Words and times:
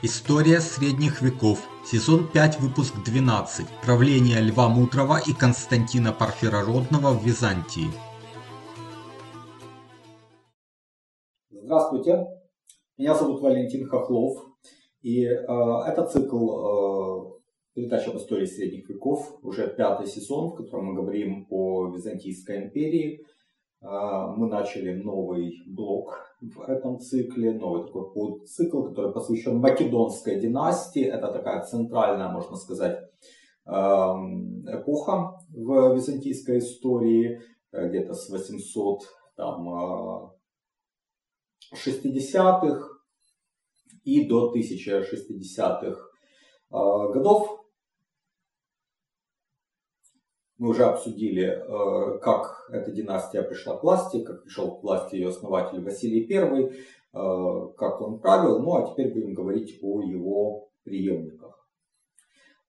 История 0.00 0.60
средних 0.60 1.22
веков. 1.22 1.68
Сезон 1.84 2.28
5, 2.32 2.60
выпуск 2.60 2.94
12. 3.04 3.66
Правление 3.84 4.40
Льва 4.40 4.68
Мудрого 4.68 5.18
и 5.18 5.32
Константина 5.32 6.12
Парфирородного 6.12 7.18
в 7.18 7.26
Византии. 7.26 7.88
Здравствуйте, 11.50 12.28
меня 12.96 13.16
зовут 13.16 13.40
Валентин 13.42 13.88
Хохлов, 13.88 14.46
и 15.02 15.24
э, 15.24 15.32
это 15.34 16.06
цикл 16.06 16.46
э, 16.46 17.32
передач 17.74 18.06
об 18.06 18.18
истории 18.18 18.46
средних 18.46 18.88
веков, 18.88 19.40
уже 19.42 19.66
пятый 19.66 20.06
сезон, 20.06 20.50
в 20.50 20.54
котором 20.54 20.84
мы 20.84 20.94
говорим 20.94 21.48
о 21.50 21.88
Византийской 21.88 22.66
империи. 22.66 23.26
Э, 23.82 24.28
мы 24.36 24.46
начали 24.46 24.92
новый 24.94 25.60
блок 25.66 26.27
в 26.40 26.60
этом 26.62 27.00
цикле, 27.00 27.52
новый 27.52 27.86
такой 27.86 28.12
подцикл, 28.12 28.82
который 28.84 29.12
посвящен 29.12 29.58
Македонской 29.58 30.38
династии. 30.40 31.02
Это 31.02 31.32
такая 31.32 31.64
центральная, 31.64 32.28
можно 32.28 32.56
сказать, 32.56 32.98
эм, 33.66 34.64
эпоха 34.66 35.40
в 35.50 35.94
византийской 35.94 36.58
истории, 36.58 37.40
э, 37.72 37.88
где-то 37.88 38.14
с 38.14 38.28
800 38.30 39.02
там, 39.36 40.32
60-х 41.74 42.66
э, 42.66 42.98
и 44.04 44.28
до 44.28 44.52
1060-х 44.54 45.86
э, 45.90 47.12
годов. 47.12 47.57
Мы 50.58 50.70
уже 50.70 50.84
обсудили, 50.84 51.44
э, 51.44 52.18
как 52.18 52.68
эта 52.72 52.90
династия 52.90 53.42
пришла 53.42 53.76
к 53.76 53.84
власти, 53.84 54.24
как 54.24 54.42
пришел 54.42 54.76
к 54.76 54.82
власти 54.82 55.14
ее 55.14 55.28
основатель 55.28 55.80
Василий 55.84 56.26
I, 56.28 56.64
э, 56.66 57.72
как 57.76 58.00
он 58.00 58.18
правил. 58.18 58.58
Ну 58.60 58.74
а 58.74 58.90
теперь 58.90 59.14
будем 59.14 59.34
говорить 59.34 59.78
о 59.80 60.02
его 60.02 60.70
преемниках. 60.82 61.64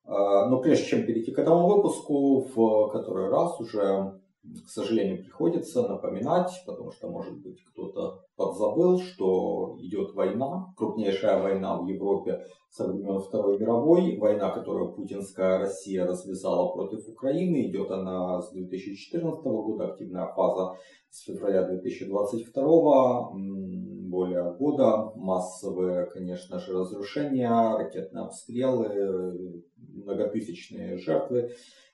Э, 0.05 0.11
но 0.49 0.61
прежде 0.61 0.85
чем 0.85 1.07
перейти 1.07 1.31
к 1.31 1.39
этому 1.39 1.67
выпуску, 1.67 2.41
в 2.53 2.89
который 2.91 3.29
раз 3.29 3.59
уже 3.59 4.19
к 4.43 4.69
сожалению, 4.69 5.23
приходится 5.23 5.87
напоминать, 5.87 6.49
потому 6.65 6.91
что, 6.91 7.09
может 7.09 7.37
быть, 7.41 7.61
кто-то 7.65 8.21
подзабыл, 8.35 8.99
что 8.99 9.77
идет 9.79 10.13
война, 10.13 10.73
крупнейшая 10.77 11.41
война 11.41 11.77
в 11.77 11.85
Европе 11.87 12.45
со 12.69 12.87
времен 12.87 13.19
Второй 13.19 13.59
мировой, 13.59 14.17
война, 14.17 14.49
которую 14.51 14.93
путинская 14.93 15.57
Россия 15.59 16.05
развязала 16.05 16.71
против 16.73 17.07
Украины, 17.09 17.67
идет 17.67 17.91
она 17.91 18.41
с 18.41 18.51
2014 18.51 19.43
года, 19.43 19.87
активная 19.87 20.27
фаза 20.27 20.77
с 21.09 21.23
февраля 21.23 21.63
2022 21.63 23.31
более 24.09 24.53
года, 24.53 25.11
массовые, 25.15 26.05
конечно 26.05 26.59
же, 26.59 26.73
разрушения, 26.73 27.49
ракетные 27.77 28.25
обстрелы, 28.25 29.63
многотысячные 29.77 30.97
жертвы. 30.97 31.51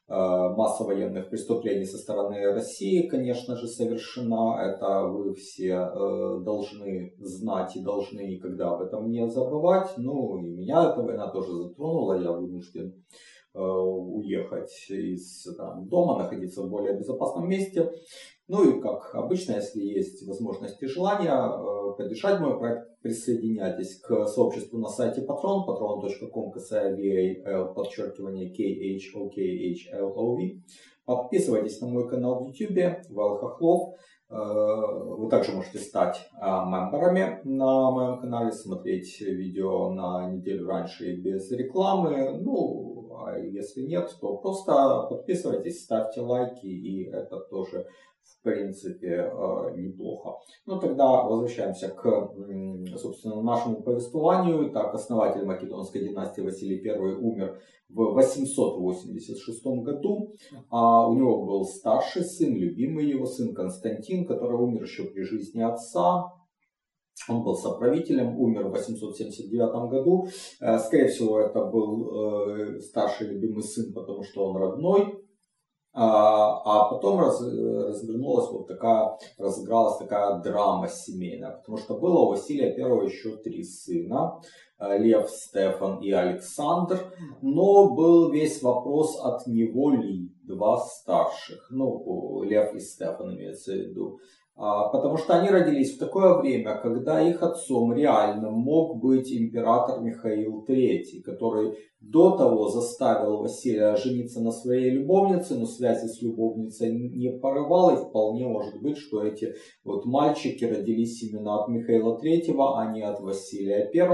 Э, 0.07 0.49
масса 0.55 0.83
военных 0.83 1.31
преступлений 1.31 1.85
со 1.85 1.97
стороны 1.97 2.53
России, 2.53 3.07
конечно 3.07 3.55
же, 3.55 3.67
совершена. 3.67 4.61
Это 4.61 5.07
вы 5.07 5.33
все 5.33 5.71
э, 5.71 6.43
должны 6.43 7.15
знать 7.17 7.75
и 7.75 7.83
должны 7.83 8.19
никогда 8.19 8.69
об 8.69 8.81
этом 8.81 9.09
не 9.09 9.27
забывать. 9.27 9.89
Ну 9.97 10.37
и 10.37 10.51
меня 10.51 10.91
эта 10.91 11.01
война 11.01 11.31
тоже 11.31 11.51
затронула. 11.53 12.21
Я 12.21 12.31
вынужден 12.33 13.03
уехать 13.55 14.89
из 14.89 15.43
там, 15.57 15.87
дома, 15.87 16.17
находиться 16.17 16.61
в 16.61 16.69
более 16.69 16.97
безопасном 16.97 17.47
месте. 17.47 17.89
Ну 18.47 18.69
и 18.69 18.81
как 18.81 19.15
обычно, 19.15 19.53
если 19.53 19.81
есть 19.81 20.27
возможность 20.27 20.83
и 20.83 20.87
желание 20.87 21.33
поддержать 21.97 22.39
мой 22.39 22.59
проект, 22.59 23.01
присоединяйтесь 23.01 23.99
к 23.99 24.27
сообществу 24.27 24.77
на 24.77 24.89
сайте 24.89 25.21
Patron, 25.21 25.65
patron.com, 25.67 26.53
kval, 26.53 27.73
подчеркивание 27.73 28.51
KHOKHLOV. 28.51 30.61
Подписывайтесь 31.05 31.81
на 31.81 31.87
мой 31.87 32.09
канал 32.09 32.43
в 32.43 32.47
YouTube, 32.47 33.07
Вал. 33.09 33.95
Э, 34.27 34.37
вы 34.37 35.29
также 35.29 35.51
можете 35.51 35.77
стать 35.77 36.27
мемберами 36.41 37.41
на 37.43 37.91
моем 37.91 38.19
канале, 38.19 38.51
смотреть 38.51 39.21
видео 39.21 39.91
на 39.91 40.31
неделю 40.31 40.67
раньше 40.67 41.13
и 41.13 41.21
без 41.21 41.51
рекламы. 41.51 42.39
Ну, 42.41 42.94
а 43.19 43.37
если 43.37 43.81
нет, 43.81 44.09
то 44.19 44.37
просто 44.37 45.07
подписывайтесь, 45.09 45.83
ставьте 45.83 46.21
лайки, 46.21 46.65
и 46.65 47.09
это 47.09 47.39
тоже 47.49 47.87
в 48.25 48.43
принципе 48.43 49.31
э, 49.31 49.75
неплохо. 49.75 50.39
Ну 50.65 50.79
тогда 50.79 51.23
возвращаемся 51.23 51.89
к, 51.89 52.31
собственно, 52.97 53.41
нашему 53.41 53.83
повествованию. 53.83 54.71
Так, 54.71 54.93
основатель 54.93 55.45
Македонской 55.45 56.07
династии 56.07 56.41
Василий 56.41 56.83
I 56.87 56.97
умер 56.97 57.59
в 57.89 58.13
886 58.13 59.65
году. 59.83 60.35
А 60.69 61.07
у 61.07 61.13
него 61.13 61.45
был 61.45 61.65
старший 61.65 62.23
сын, 62.23 62.53
любимый 62.53 63.05
его 63.05 63.25
сын 63.25 63.53
Константин, 63.53 64.25
который 64.25 64.57
умер 64.57 64.83
еще 64.83 65.03
при 65.03 65.21
жизни 65.21 65.61
отца. 65.61 66.33
Он 67.29 67.43
был 67.43 67.55
соправителем, 67.55 68.39
умер 68.39 68.67
в 68.67 68.71
879 68.71 69.89
году. 69.89 70.27
Э, 70.59 70.77
скорее 70.79 71.07
всего, 71.07 71.39
это 71.39 71.63
был 71.65 72.77
э, 72.77 72.79
старший 72.81 73.27
любимый 73.27 73.63
сын, 73.63 73.93
потому 73.93 74.23
что 74.23 74.45
он 74.45 74.57
родной. 74.57 75.25
А, 75.97 76.61
а 76.65 76.89
потом 76.89 77.21
раз, 77.21 77.41
развернулась 77.41 78.51
вот 78.51 78.67
такая, 78.67 79.17
разыгралась 79.37 79.97
такая 79.97 80.41
драма 80.41 80.89
семейная, 80.89 81.51
потому 81.51 81.77
что 81.77 81.97
было 81.97 82.19
у 82.19 82.29
Василия 82.31 82.75
Первого 82.75 83.03
еще 83.03 83.37
три 83.37 83.63
сына, 83.63 84.41
э, 84.77 84.97
Лев, 84.97 85.29
Стефан 85.29 86.01
и 86.01 86.11
Александр, 86.11 86.99
но 87.41 87.95
был 87.95 88.29
весь 88.29 88.61
вопрос 88.61 89.17
от 89.23 89.47
него 89.47 89.91
ли 89.91 90.35
два 90.43 90.79
старших, 90.79 91.67
ну, 91.71 92.43
Лев 92.43 92.75
и 92.75 92.79
Стефан 92.81 93.33
имеется 93.33 93.71
в 93.71 93.75
виду. 93.75 94.19
А, 94.57 94.87
потому 94.87 95.17
что 95.17 95.37
они 95.37 95.49
родились 95.49 95.95
в 95.95 95.99
такое 95.99 96.37
время, 96.37 96.79
когда 96.81 97.21
их 97.21 97.43
отцом 97.43 97.93
реально 97.93 98.51
мог 98.51 99.01
быть 99.01 99.29
император 99.29 99.99
Михаил 99.99 100.63
III, 100.65 101.23
который 101.25 101.77
до 101.99 102.37
того 102.37 102.69
заставил 102.69 103.39
Василия 103.39 103.97
жениться 103.97 104.39
на 104.39 104.51
своей 104.51 104.91
любовнице, 104.91 105.55
но 105.55 105.65
связи 105.65 106.07
с 106.07 106.21
любовницей 106.21 106.93
не 106.93 107.37
порывал, 107.37 107.89
и 107.89 107.97
вполне 107.97 108.47
может 108.47 108.81
быть, 108.81 108.97
что 108.97 109.23
эти 109.23 109.55
вот 109.83 110.05
мальчики 110.05 110.63
родились 110.63 111.21
именно 111.23 111.61
от 111.61 111.67
Михаила 111.67 112.17
III, 112.17 112.55
а 112.77 112.93
не 112.93 113.01
от 113.01 113.19
Василия 113.19 113.91
I. 113.93 114.07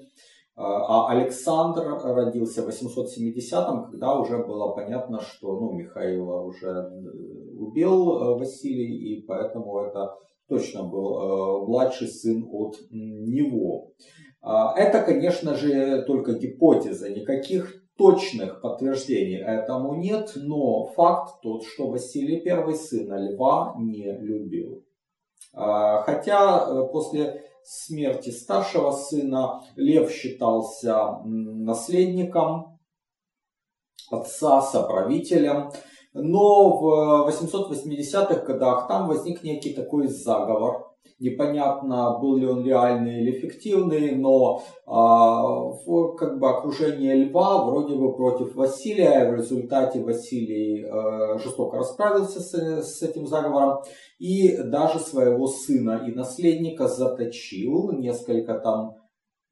А 0.62 1.08
Александр 1.08 2.02
родился 2.04 2.64
в 2.64 2.68
870-м, 2.68 3.92
когда 3.92 4.20
уже 4.20 4.44
было 4.44 4.74
понятно, 4.74 5.22
что 5.22 5.58
ну, 5.58 5.72
Михаила 5.72 6.42
уже 6.42 6.68
э, 6.68 7.58
убил 7.58 8.12
э, 8.12 8.40
Василий, 8.40 9.16
и 9.16 9.22
поэтому 9.26 9.80
это 9.80 10.18
точно 10.50 10.84
был 10.84 11.18
э, 11.18 11.66
младший 11.66 12.10
сын 12.10 12.46
от 12.52 12.76
него. 12.92 13.94
А, 14.42 14.78
это, 14.78 15.02
конечно 15.02 15.56
же, 15.56 16.02
только 16.02 16.34
гипотеза, 16.34 17.10
никаких 17.10 17.82
точных 17.98 18.60
подтверждений 18.60 19.38
этому 19.38 19.94
нет, 19.94 20.34
но 20.36 20.88
факт 20.88 21.42
тот, 21.42 21.64
что 21.64 21.90
Василий 21.90 22.46
I 22.46 22.76
сына 22.76 23.16
Льва 23.16 23.76
не 23.78 24.12
любил. 24.12 24.84
А, 25.54 26.02
хотя 26.02 26.84
после 26.88 27.49
смерти 27.70 28.32
старшего 28.32 28.92
сына 28.92 29.64
Лев 29.76 30.12
считался 30.12 31.20
наследником 31.24 32.80
отца, 34.10 34.62
соправителем. 34.62 35.72
Но 36.14 36.80
в 36.80 37.30
880-х 37.30 38.44
годах 38.46 38.88
там 38.88 39.08
возник 39.08 39.44
некий 39.44 39.74
такой 39.76 40.08
заговор 40.08 40.89
Непонятно, 41.20 42.18
был 42.18 42.38
ли 42.38 42.46
он 42.46 42.66
реальный 42.66 43.22
или 43.22 43.32
фиктивный, 43.32 44.16
но 44.16 44.64
а, 44.86 45.44
в, 45.44 46.16
как 46.16 46.40
бы 46.40 46.50
окружение 46.50 47.26
льва 47.26 47.66
вроде 47.66 47.96
бы 47.96 48.16
против 48.16 48.56
Василия. 48.56 49.30
В 49.30 49.36
результате 49.36 50.02
Василий 50.02 50.86
а, 50.86 51.38
жестоко 51.38 51.78
расправился 51.78 52.40
с, 52.40 52.54
с 52.54 53.02
этим 53.02 53.28
заговором 53.28 53.80
и 54.18 54.56
даже 54.64 55.00
своего 55.00 55.48
сына 55.48 56.06
и 56.08 56.14
наследника 56.14 56.88
заточил. 56.88 57.92
Несколько 57.92 58.58
там 58.58 58.96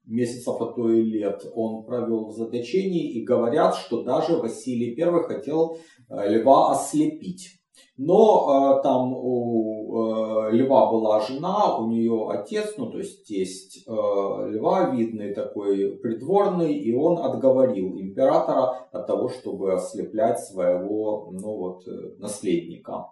месяцев, 0.06 0.58
а 0.58 0.72
то 0.72 0.90
и 0.90 1.02
лет 1.02 1.44
он 1.54 1.84
провел 1.84 2.28
в 2.28 2.32
заточении. 2.32 3.12
И 3.12 3.24
говорят, 3.24 3.74
что 3.74 4.02
даже 4.04 4.36
Василий 4.38 4.98
I 4.98 5.22
хотел 5.22 5.76
а, 6.08 6.26
льва 6.26 6.72
ослепить. 6.72 7.57
Но 7.96 8.78
э, 8.78 8.82
там 8.82 9.12
у 9.12 10.46
э, 10.48 10.52
льва 10.52 10.90
была 10.90 11.20
жена, 11.20 11.76
у 11.78 11.88
нее 11.88 12.28
отец, 12.30 12.74
ну 12.76 12.90
то 12.90 12.98
есть 12.98 13.26
тесть 13.26 13.84
э, 13.86 13.90
льва, 13.90 14.90
видный 14.90 15.34
такой 15.34 15.96
придворный, 15.96 16.74
и 16.74 16.94
он 16.94 17.18
отговорил 17.18 17.98
императора 17.98 18.88
от 18.92 19.06
того, 19.06 19.28
чтобы 19.28 19.72
ослеплять 19.72 20.38
своего 20.38 21.30
ну, 21.32 21.56
вот, 21.56 21.88
э, 21.88 22.12
наследника. 22.18 23.10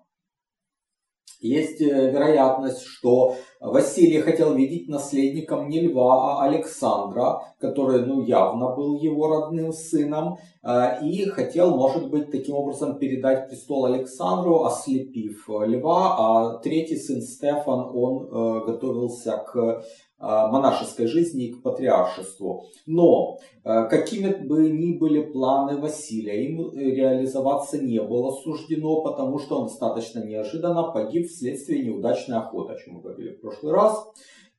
Есть 1.40 1.80
э, 1.80 2.10
вероятность, 2.10 2.82
что 2.82 3.36
Василий 3.60 4.20
хотел 4.20 4.54
видеть 4.54 4.88
наследником 4.88 5.68
не 5.68 5.80
Льва, 5.80 6.40
а 6.40 6.44
Александра, 6.44 7.42
который 7.58 8.04
ну, 8.04 8.22
явно 8.22 8.74
был 8.74 8.96
его 8.98 9.28
родным 9.28 9.72
сыном, 9.72 10.38
э, 10.62 11.04
и 11.04 11.24
хотел, 11.26 11.76
может 11.76 12.10
быть, 12.10 12.30
таким 12.30 12.56
образом 12.56 12.98
передать 12.98 13.48
престол 13.48 13.86
Александру, 13.86 14.64
ослепив 14.64 15.48
Льва, 15.48 16.16
а 16.18 16.58
третий 16.58 16.96
сын 16.96 17.20
Стефан, 17.20 17.90
он 17.94 18.24
э, 18.24 18.66
готовился 18.66 19.38
к 19.38 19.82
монашеской 20.18 21.06
жизни 21.06 21.46
и 21.46 21.52
к 21.52 21.62
патриаршеству. 21.62 22.64
Но 22.86 23.38
а, 23.64 23.84
какими 23.84 24.32
бы 24.32 24.70
ни 24.70 24.96
были 24.96 25.22
планы 25.22 25.78
Василия, 25.78 26.46
им 26.46 26.72
реализоваться 26.72 27.78
не 27.78 28.00
было 28.00 28.30
суждено, 28.30 29.02
потому 29.02 29.38
что 29.38 29.60
он 29.60 29.66
достаточно 29.66 30.24
неожиданно 30.24 30.84
погиб 30.84 31.28
вследствие 31.28 31.84
неудачной 31.84 32.38
охоты, 32.38 32.72
о 32.72 32.76
чем 32.76 32.94
мы 32.94 33.00
говорили 33.02 33.34
в 33.34 33.40
прошлый 33.40 33.72
раз. 33.72 34.06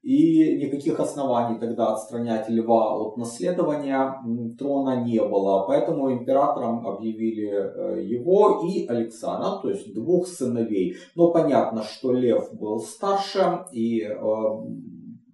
И 0.03 0.57
никаких 0.57 0.99
оснований 0.99 1.59
тогда 1.59 1.93
отстранять 1.93 2.47
льва 2.49 2.95
от 2.95 3.17
наследования 3.17 4.15
трона 4.57 5.03
не 5.03 5.19
было. 5.21 5.65
Поэтому 5.67 6.13
императором 6.13 6.87
объявили 6.87 7.49
э, 7.49 8.03
его 8.05 8.61
и 8.65 8.85
Александра, 8.87 9.59
то 9.61 9.69
есть 9.69 9.93
двух 9.93 10.27
сыновей. 10.27 10.95
Но 11.15 11.31
понятно, 11.31 11.83
что 11.83 12.13
лев 12.13 12.53
был 12.53 12.79
старше 12.79 13.65
и 13.73 14.01
э, 14.03 14.15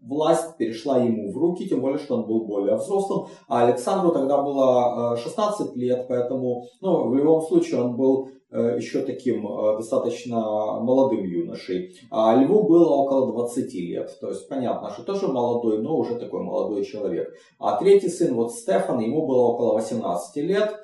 власть 0.03 0.57
перешла 0.57 0.99
ему 0.99 1.31
в 1.31 1.37
руки, 1.37 1.67
тем 1.67 1.81
более, 1.81 1.97
что 1.97 2.17
он 2.17 2.25
был 2.25 2.45
более 2.45 2.75
взрослым, 2.75 3.27
а 3.47 3.65
Александру 3.65 4.11
тогда 4.11 4.41
было 4.41 5.17
16 5.17 5.75
э, 5.75 5.79
лет, 5.79 6.05
поэтому 6.07 6.65
ну, 6.81 7.09
в 7.09 7.15
любом 7.15 7.41
случае 7.41 7.81
он 7.81 7.95
был 7.95 8.29
э, 8.51 8.77
еще 8.77 9.01
таким 9.01 9.47
э, 9.47 9.77
достаточно 9.77 10.35
молодым 10.81 11.23
юношей. 11.23 11.95
А 12.11 12.35
Льву 12.35 12.63
было 12.63 12.89
около 12.89 13.31
20 13.31 13.73
лет. 13.75 14.17
То 14.19 14.29
есть 14.29 14.47
понятно, 14.49 14.91
что 14.91 15.03
тоже 15.03 15.27
молодой, 15.27 15.81
но 15.81 15.97
уже 15.97 16.15
такой 16.15 16.43
молодой 16.43 16.83
человек. 16.83 17.33
А 17.59 17.77
третий 17.77 18.09
сын, 18.09 18.35
вот 18.35 18.53
Стефан, 18.53 18.99
ему 18.99 19.25
было 19.25 19.41
около 19.41 19.73
18 19.75 20.35
лет. 20.43 20.79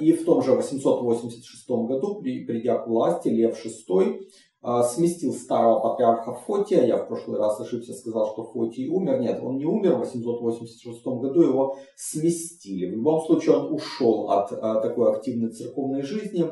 И 0.00 0.12
в 0.12 0.24
том 0.24 0.40
же 0.40 0.52
886 0.52 1.68
году, 1.68 2.22
придя 2.22 2.78
к 2.78 2.86
власти, 2.86 3.28
Лев 3.28 3.58
VI 3.62 4.20
сместил 4.62 5.32
старого 5.32 5.80
патриарха 5.80 6.34
Фотия. 6.34 6.84
Я 6.84 6.98
в 6.98 7.08
прошлый 7.08 7.38
раз 7.38 7.60
ошибся, 7.60 7.94
сказал, 7.94 8.32
что 8.32 8.44
Фотий 8.44 8.88
умер. 8.88 9.20
Нет, 9.20 9.40
он 9.42 9.56
не 9.56 9.64
умер 9.64 9.96
в 9.96 9.98
886 10.00 11.04
году, 11.04 11.42
его 11.42 11.76
сместили. 11.96 12.86
В 12.86 12.92
любом 12.92 13.22
случае 13.22 13.56
он 13.56 13.72
ушел 13.72 14.30
от 14.30 14.52
а, 14.52 14.80
такой 14.80 15.10
активной 15.12 15.50
церковной 15.50 16.02
жизни. 16.02 16.44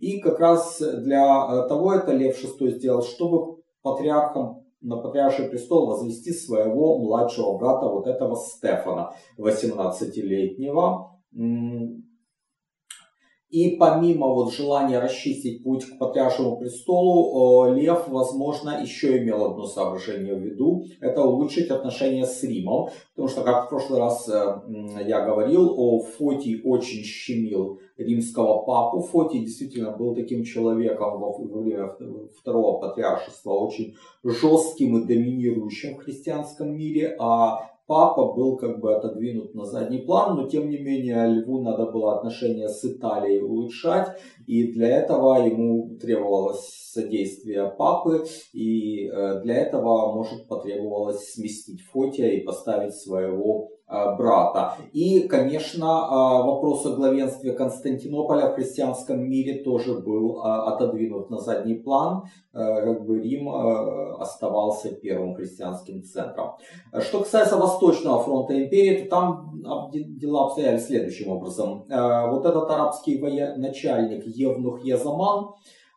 И 0.00 0.20
как 0.20 0.38
раз 0.40 0.78
для 0.78 1.24
а, 1.24 1.66
того 1.68 1.94
это 1.94 2.12
Лев 2.12 2.36
VI 2.42 2.70
сделал, 2.72 3.02
чтобы 3.02 3.62
патриархом 3.82 4.64
на 4.84 4.98
патриарший 4.98 5.48
престол 5.48 5.86
возвести 5.86 6.32
своего 6.32 6.98
младшего 6.98 7.56
брата, 7.56 7.88
вот 7.88 8.06
этого 8.06 8.36
Стефана, 8.36 9.14
18-летнего. 9.38 11.10
И 13.54 13.76
помимо 13.76 14.26
вот 14.26 14.52
желания 14.52 14.98
расчистить 14.98 15.62
путь 15.62 15.84
к 15.84 15.96
патриаршему 15.96 16.56
престолу, 16.56 17.68
э, 17.68 17.74
Лев, 17.76 18.08
возможно, 18.08 18.80
еще 18.82 19.18
имел 19.18 19.44
одно 19.44 19.64
соображение 19.66 20.34
в 20.34 20.40
виду. 20.40 20.86
Это 21.00 21.22
улучшить 21.22 21.70
отношения 21.70 22.26
с 22.26 22.42
Римом. 22.42 22.88
Потому 23.14 23.28
что, 23.28 23.42
как 23.42 23.66
в 23.66 23.68
прошлый 23.68 24.00
раз 24.00 24.28
э, 24.28 24.60
я 25.06 25.24
говорил, 25.24 25.72
о 25.76 26.00
Фотий 26.00 26.62
очень 26.64 27.04
щемил 27.04 27.78
римского 27.96 28.64
папу. 28.64 29.02
Фотий 29.02 29.44
действительно 29.44 29.92
был 29.92 30.16
таким 30.16 30.42
человеком 30.42 31.20
во 31.20 31.60
время 31.60 31.94
второго 32.36 32.80
патриаршества, 32.80 33.52
очень 33.52 33.94
жестким 34.24 34.98
и 34.98 35.06
доминирующим 35.06 35.94
в 35.94 35.98
христианском 35.98 36.76
мире. 36.76 37.14
А 37.20 37.70
папа 37.86 38.32
был 38.32 38.56
как 38.56 38.80
бы 38.80 38.94
отодвинут 38.94 39.54
на 39.54 39.64
задний 39.64 39.98
план, 39.98 40.36
но 40.36 40.48
тем 40.48 40.70
не 40.70 40.78
менее 40.78 41.26
Льву 41.28 41.62
надо 41.62 41.86
было 41.86 42.16
отношения 42.16 42.68
с 42.68 42.84
Италией 42.84 43.42
улучшать, 43.42 44.08
и 44.46 44.72
для 44.72 44.88
этого 44.88 45.46
ему 45.46 45.96
требовалось 46.00 46.90
содействие 46.92 47.70
папы, 47.76 48.24
и 48.52 49.06
э, 49.06 49.40
для 49.42 49.56
этого, 49.56 50.12
может, 50.14 50.46
потребовалось 50.46 51.32
сместить 51.32 51.82
Фотия 51.82 52.28
и 52.30 52.44
поставить 52.44 52.94
своего 52.94 53.73
брата. 53.86 54.76
И, 54.92 55.28
конечно, 55.28 55.84
э, 55.84 56.46
вопрос 56.46 56.86
о 56.86 56.96
главенстве 56.96 57.52
Константинополя 57.52 58.48
в 58.48 58.54
христианском 58.54 59.20
мире 59.28 59.62
тоже 59.62 60.00
был 60.00 60.38
э, 60.38 60.48
отодвинут 60.48 61.30
на 61.30 61.38
задний 61.38 61.74
план. 61.74 62.24
Как 62.52 63.04
бы 63.04 63.20
Рим 63.20 63.48
оставался 63.48 64.94
первым 64.94 65.34
христианским 65.34 66.04
центром. 66.04 66.52
Что 67.00 67.18
касается 67.18 67.56
Восточного 67.56 68.22
фронта 68.22 68.62
империи, 68.62 69.02
то 69.02 69.10
там 69.10 69.90
дела 69.92 70.44
обстояли 70.44 70.78
следующим 70.78 71.32
образом. 71.32 71.84
Вот 71.88 72.46
этот 72.46 72.70
арабский 72.70 73.20
военачальник 73.20 74.24
Евнух 74.24 74.84
Езаман, 74.84 75.54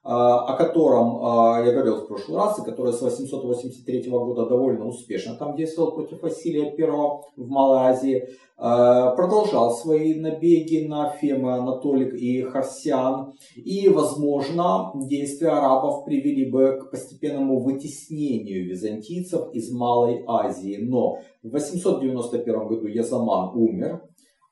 о 0.10 0.56
котором 0.56 1.66
я 1.66 1.74
говорил 1.74 1.98
в 1.98 2.08
прошлый 2.08 2.38
раз, 2.38 2.58
и 2.60 2.64
который 2.64 2.94
с 2.94 3.02
883 3.02 4.10
года 4.10 4.46
довольно 4.46 4.88
успешно 4.88 5.36
там 5.36 5.58
действовал 5.58 5.92
против 5.92 6.22
Василия 6.22 6.74
I 6.78 6.90
в 7.36 7.50
Малой 7.50 7.90
Азии, 7.90 8.30
продолжал 8.56 9.72
свои 9.72 10.16
набеги 10.16 10.88
на 10.88 11.10
Фемы, 11.10 11.56
Анатолик 11.56 12.14
и 12.14 12.42
Харсиан. 12.42 13.34
И, 13.58 13.90
возможно, 13.90 14.94
действия 14.96 15.50
арабов 15.50 16.06
привели 16.06 16.50
бы 16.50 16.80
к 16.80 16.92
постепенному 16.92 17.60
вытеснению 17.60 18.66
византийцев 18.70 19.54
из 19.54 19.72
Малой 19.72 20.24
Азии. 20.26 20.78
Но 20.82 21.20
в 21.44 21.50
891 21.50 22.68
году 22.68 22.88
Язаман 22.88 23.52
умер, 23.56 24.02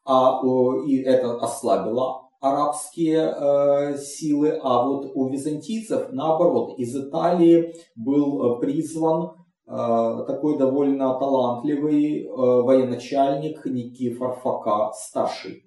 а, 0.06 0.42
и 0.86 0.98
это 0.98 1.38
ослабило 1.38 2.25
арабские 2.42 3.34
э, 3.36 3.98
силы, 3.98 4.60
а 4.62 4.84
вот 4.88 5.12
у 5.14 5.30
византийцев, 5.30 6.12
наоборот, 6.12 6.78
из 6.78 6.96
Италии 6.96 7.74
был 7.96 8.58
э, 8.58 8.60
призван 8.60 9.32
э, 9.68 10.24
такой 10.28 10.58
довольно 10.58 11.18
талантливый 11.20 12.24
э, 12.24 12.28
военачальник 12.28 13.66
Никифор 13.66 14.36
Фока 14.36 14.92
старший, 14.94 15.64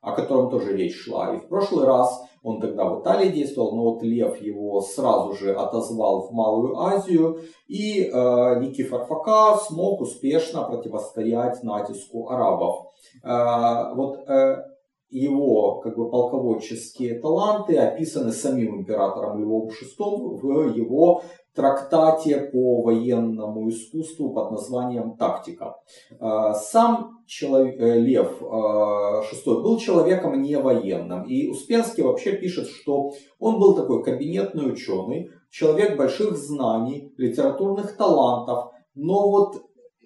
о 0.00 0.12
котором 0.12 0.50
тоже 0.50 0.76
речь 0.76 0.96
шла. 0.96 1.34
И 1.34 1.38
в 1.38 1.48
прошлый 1.48 1.86
раз 1.86 2.28
он 2.42 2.60
тогда 2.60 2.84
в 2.84 3.00
Италии 3.00 3.30
действовал, 3.30 3.74
но 3.74 3.82
вот 3.82 4.02
Лев 4.02 4.40
его 4.40 4.80
сразу 4.80 5.34
же 5.34 5.54
отозвал 5.54 6.28
в 6.28 6.32
Малую 6.32 6.78
Азию, 6.78 7.40
и 7.66 8.04
э, 8.04 8.60
Никифор 8.60 9.06
Фока 9.06 9.56
смог 9.56 10.00
успешно 10.00 10.62
противостоять 10.62 11.62
натиску 11.62 12.30
арабов. 12.30 12.92
Э, 13.24 13.92
вот 13.94 14.28
э, 14.28 14.62
его 15.10 15.80
как 15.80 15.96
бы, 15.96 16.10
полководческие 16.10 17.18
таланты 17.20 17.76
описаны 17.76 18.32
самим 18.32 18.80
императором 18.80 19.40
Львом 19.40 19.68
VI 19.68 20.38
в 20.40 20.74
его 20.76 21.22
трактате 21.54 22.38
по 22.52 22.82
военному 22.82 23.68
искусству 23.68 24.30
под 24.32 24.52
названием 24.52 25.16
«Тактика». 25.16 25.76
А, 26.20 26.54
сам 26.54 27.18
человек, 27.26 27.80
э, 27.80 27.98
Лев 27.98 28.40
VI 28.40 28.46
а, 28.48 29.60
был 29.60 29.78
человеком 29.78 30.40
не 30.40 30.56
военным. 30.56 31.24
И 31.24 31.48
Успенский 31.48 32.04
вообще 32.04 32.32
пишет, 32.32 32.68
что 32.68 33.12
он 33.40 33.58
был 33.58 33.74
такой 33.74 34.04
кабинетный 34.04 34.70
ученый, 34.70 35.30
человек 35.50 35.96
больших 35.96 36.36
знаний, 36.36 37.12
литературных 37.16 37.96
талантов, 37.96 38.70
но 38.94 39.28
вот 39.28 39.56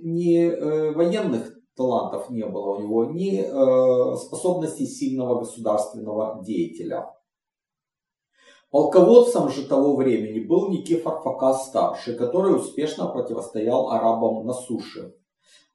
не 0.00 0.46
э, 0.46 0.92
военных 0.92 1.51
талантов 1.76 2.30
не 2.30 2.44
было 2.46 2.76
у 2.76 2.80
него, 2.80 3.04
ни 3.06 3.40
э, 3.40 4.16
способностей 4.16 4.86
сильного 4.86 5.40
государственного 5.40 6.42
деятеля. 6.44 7.10
Полководцем 8.70 9.50
же 9.50 9.66
того 9.66 9.96
времени 9.96 10.40
был 10.40 10.70
Никифор 10.70 11.20
Фока 11.22 11.52
старший, 11.54 12.14
который 12.14 12.56
успешно 12.56 13.06
противостоял 13.06 13.90
арабам 13.90 14.46
на 14.46 14.54
суше. 14.54 15.14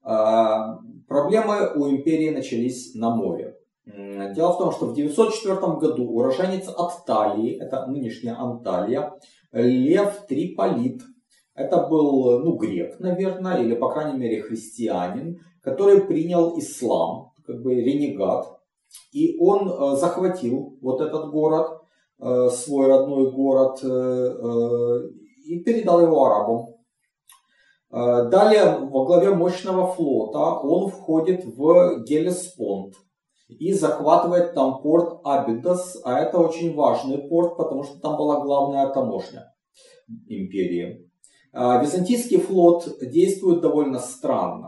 Э, 0.03 0.77
проблемы 1.07 1.73
у 1.75 1.89
империи 1.89 2.29
начались 2.29 2.95
на 2.95 3.15
море. 3.15 3.55
Дело 3.85 4.51
в 4.51 4.57
том, 4.57 4.73
что 4.73 4.87
в 4.87 4.93
904 4.95 5.55
году 5.77 6.09
уроженец 6.09 6.67
Атталии, 6.67 7.57
это 7.57 7.85
нынешняя 7.85 8.37
Анталия, 8.37 9.13
Лев 9.53 10.25
Триполит, 10.27 11.03
это 11.57 11.87
был 11.87 12.39
ну, 12.43 12.55
грек, 12.55 12.99
наверное, 12.99 13.63
или, 13.63 13.73
по 13.73 13.89
крайней 13.89 14.19
мере, 14.19 14.43
христианин, 14.43 15.39
который 15.67 15.99
принял 15.99 16.57
ислам, 16.57 17.33
как 17.45 17.61
бы 17.61 17.75
ренегат, 17.75 18.47
и 19.11 19.37
он 19.37 19.69
э, 19.69 19.97
захватил 19.97 20.77
вот 20.81 21.01
этот 21.01 21.29
город, 21.29 21.81
э, 22.19 22.49
свой 22.51 22.87
родной 22.87 23.31
город, 23.31 23.83
э, 23.83 25.09
и 25.43 25.59
передал 25.59 25.99
его 26.01 26.25
арабам. 26.25 26.67
Далее 27.89 28.79
во 28.79 29.05
главе 29.05 29.33
мощного 29.33 29.87
флота 29.87 30.59
он 30.59 30.89
входит 30.89 31.45
в 31.45 32.03
Гелеспонд 32.03 32.95
и 33.47 33.71
захватывает 33.71 34.53
там 34.53 34.81
порт 34.81 35.21
Абидос, 35.23 36.01
а 36.03 36.19
это 36.19 36.37
очень 36.37 36.75
важный 36.75 37.17
порт, 37.29 37.55
потому 37.55 37.83
что 37.83 37.97
там 37.99 38.17
была 38.17 38.41
главная 38.41 38.89
таможня. 38.89 39.53
империи. 40.27 41.09
Византийский 41.53 42.39
флот 42.39 42.89
действует 43.01 43.61
довольно 43.61 43.99
странно. 43.99 44.66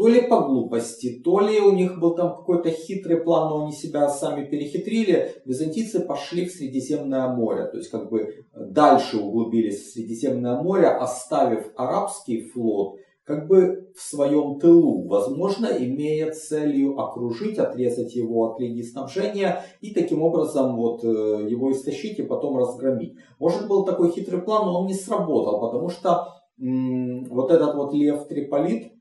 То 0.00 0.08
ли 0.08 0.22
по 0.22 0.40
глупости, 0.40 1.20
то 1.22 1.40
ли 1.40 1.60
у 1.60 1.72
них 1.72 2.00
был 2.00 2.14
там 2.14 2.34
какой-то 2.34 2.70
хитрый 2.70 3.18
план, 3.18 3.50
но 3.50 3.64
они 3.64 3.72
себя 3.72 4.08
сами 4.08 4.46
перехитрили. 4.46 5.34
Византийцы 5.44 6.00
пошли 6.00 6.46
в 6.46 6.52
Средиземное 6.52 7.28
море, 7.28 7.66
то 7.66 7.76
есть 7.76 7.90
как 7.90 8.08
бы 8.08 8.46
дальше 8.54 9.18
углубились 9.18 9.82
в 9.82 9.92
Средиземное 9.92 10.62
море, 10.62 10.86
оставив 10.86 11.70
арабский 11.76 12.48
флот 12.48 12.96
как 13.24 13.46
бы 13.46 13.92
в 13.94 14.00
своем 14.00 14.58
тылу, 14.58 15.06
возможно, 15.06 15.66
имея 15.66 16.32
целью 16.32 16.98
окружить, 16.98 17.58
отрезать 17.58 18.14
его 18.14 18.50
от 18.50 18.58
линии 18.58 18.80
снабжения 18.80 19.62
и 19.82 19.92
таким 19.92 20.22
образом 20.22 20.76
вот 20.76 21.04
э, 21.04 21.46
его 21.46 21.72
истощить 21.72 22.18
и 22.18 22.22
потом 22.22 22.56
разгромить. 22.56 23.16
Может 23.38 23.68
был 23.68 23.84
такой 23.84 24.12
хитрый 24.12 24.40
план, 24.40 24.64
но 24.64 24.80
он 24.80 24.86
не 24.86 24.94
сработал, 24.94 25.60
потому 25.60 25.90
что 25.90 26.28
вот 26.60 27.50
этот 27.50 27.74
вот 27.74 27.92
Лев 27.94 28.26
Триполит, 28.28 28.86
э, 28.86 28.99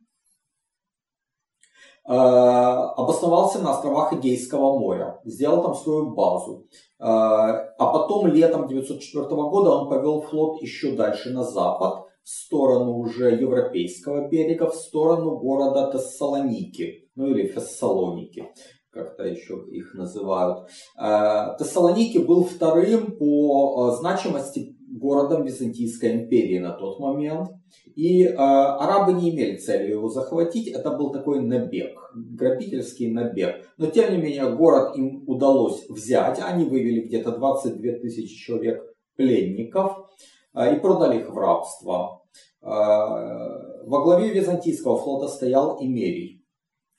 обосновался 2.15 3.59
на 3.59 3.71
островах 3.71 4.13
Эгейского 4.13 4.79
моря, 4.79 5.19
сделал 5.25 5.61
там 5.61 5.75
свою 5.75 6.15
базу. 6.15 6.67
Э, 6.99 7.05
а 7.05 7.91
потом 7.93 8.27
летом 8.27 8.63
1904 8.63 9.25
года 9.27 9.71
он 9.71 9.89
повел 9.89 10.21
флот 10.21 10.61
еще 10.61 10.95
дальше 10.95 11.29
на 11.29 11.43
запад, 11.43 12.05
в 12.23 12.29
сторону 12.29 12.97
уже 12.97 13.31
европейского 13.31 14.27
берега, 14.27 14.69
в 14.69 14.75
сторону 14.75 15.37
города 15.37 15.91
Тессалоники, 15.91 17.09
ну 17.15 17.27
или 17.27 17.47
Фессалоники, 17.47 18.49
как-то 18.91 19.23
еще 19.23 19.63
их 19.71 19.93
называют. 19.93 20.67
Э, 20.99 21.55
Тессалоники 21.57 22.17
был 22.17 22.43
вторым 22.43 23.17
по 23.17 23.91
э, 23.93 23.95
значимости 23.97 24.75
городом 24.91 25.45
Византийской 25.45 26.13
империи 26.13 26.59
на 26.59 26.71
тот 26.71 26.99
момент. 26.99 27.49
И 27.95 28.23
э, 28.23 28.33
арабы 28.35 29.13
не 29.13 29.31
имели 29.31 29.57
цели 29.57 29.91
его 29.91 30.09
захватить, 30.09 30.67
это 30.67 30.91
был 30.91 31.11
такой 31.11 31.41
набег, 31.41 31.97
грабительский 32.15 33.11
набег. 33.11 33.65
Но 33.77 33.87
тем 33.87 34.11
не 34.11 34.21
менее 34.21 34.55
город 34.55 34.95
им 34.95 35.23
удалось 35.27 35.87
взять, 35.89 36.39
они 36.41 36.65
вывели 36.65 37.01
где-то 37.01 37.31
22 37.37 37.99
тысячи 37.99 38.35
человек 38.35 38.81
пленников 39.15 40.09
и 40.55 40.79
продали 40.79 41.19
их 41.19 41.29
в 41.29 41.37
рабство. 41.37 42.23
А, 42.61 43.83
во 43.85 44.03
главе 44.03 44.29
Византийского 44.29 44.97
флота 44.97 45.27
стоял 45.27 45.77
Имерий. 45.81 46.38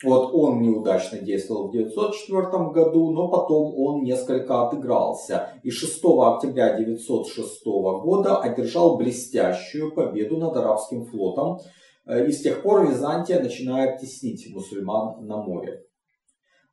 Вот 0.03 0.31
он 0.33 0.63
неудачно 0.63 1.19
действовал 1.19 1.69
в 1.69 1.73
904 1.73 2.71
году, 2.73 3.11
но 3.11 3.29
потом 3.29 3.75
он 3.77 4.03
несколько 4.03 4.67
отыгрался. 4.67 5.51
И 5.63 5.71
6 5.71 6.03
октября 6.03 6.79
906 6.79 7.65
года 7.65 8.39
одержал 8.39 8.97
блестящую 8.97 9.95
победу 9.95 10.39
над 10.39 10.57
арабским 10.57 11.05
флотом. 11.05 11.59
Э, 12.07 12.27
и 12.27 12.33
с 12.33 12.43
тех 12.43 12.63
пор 12.63 12.89
Византия 12.89 13.41
начинает 13.41 14.01
теснить 14.01 14.49
мусульман 14.55 15.27
на 15.27 15.37
море. 15.37 15.85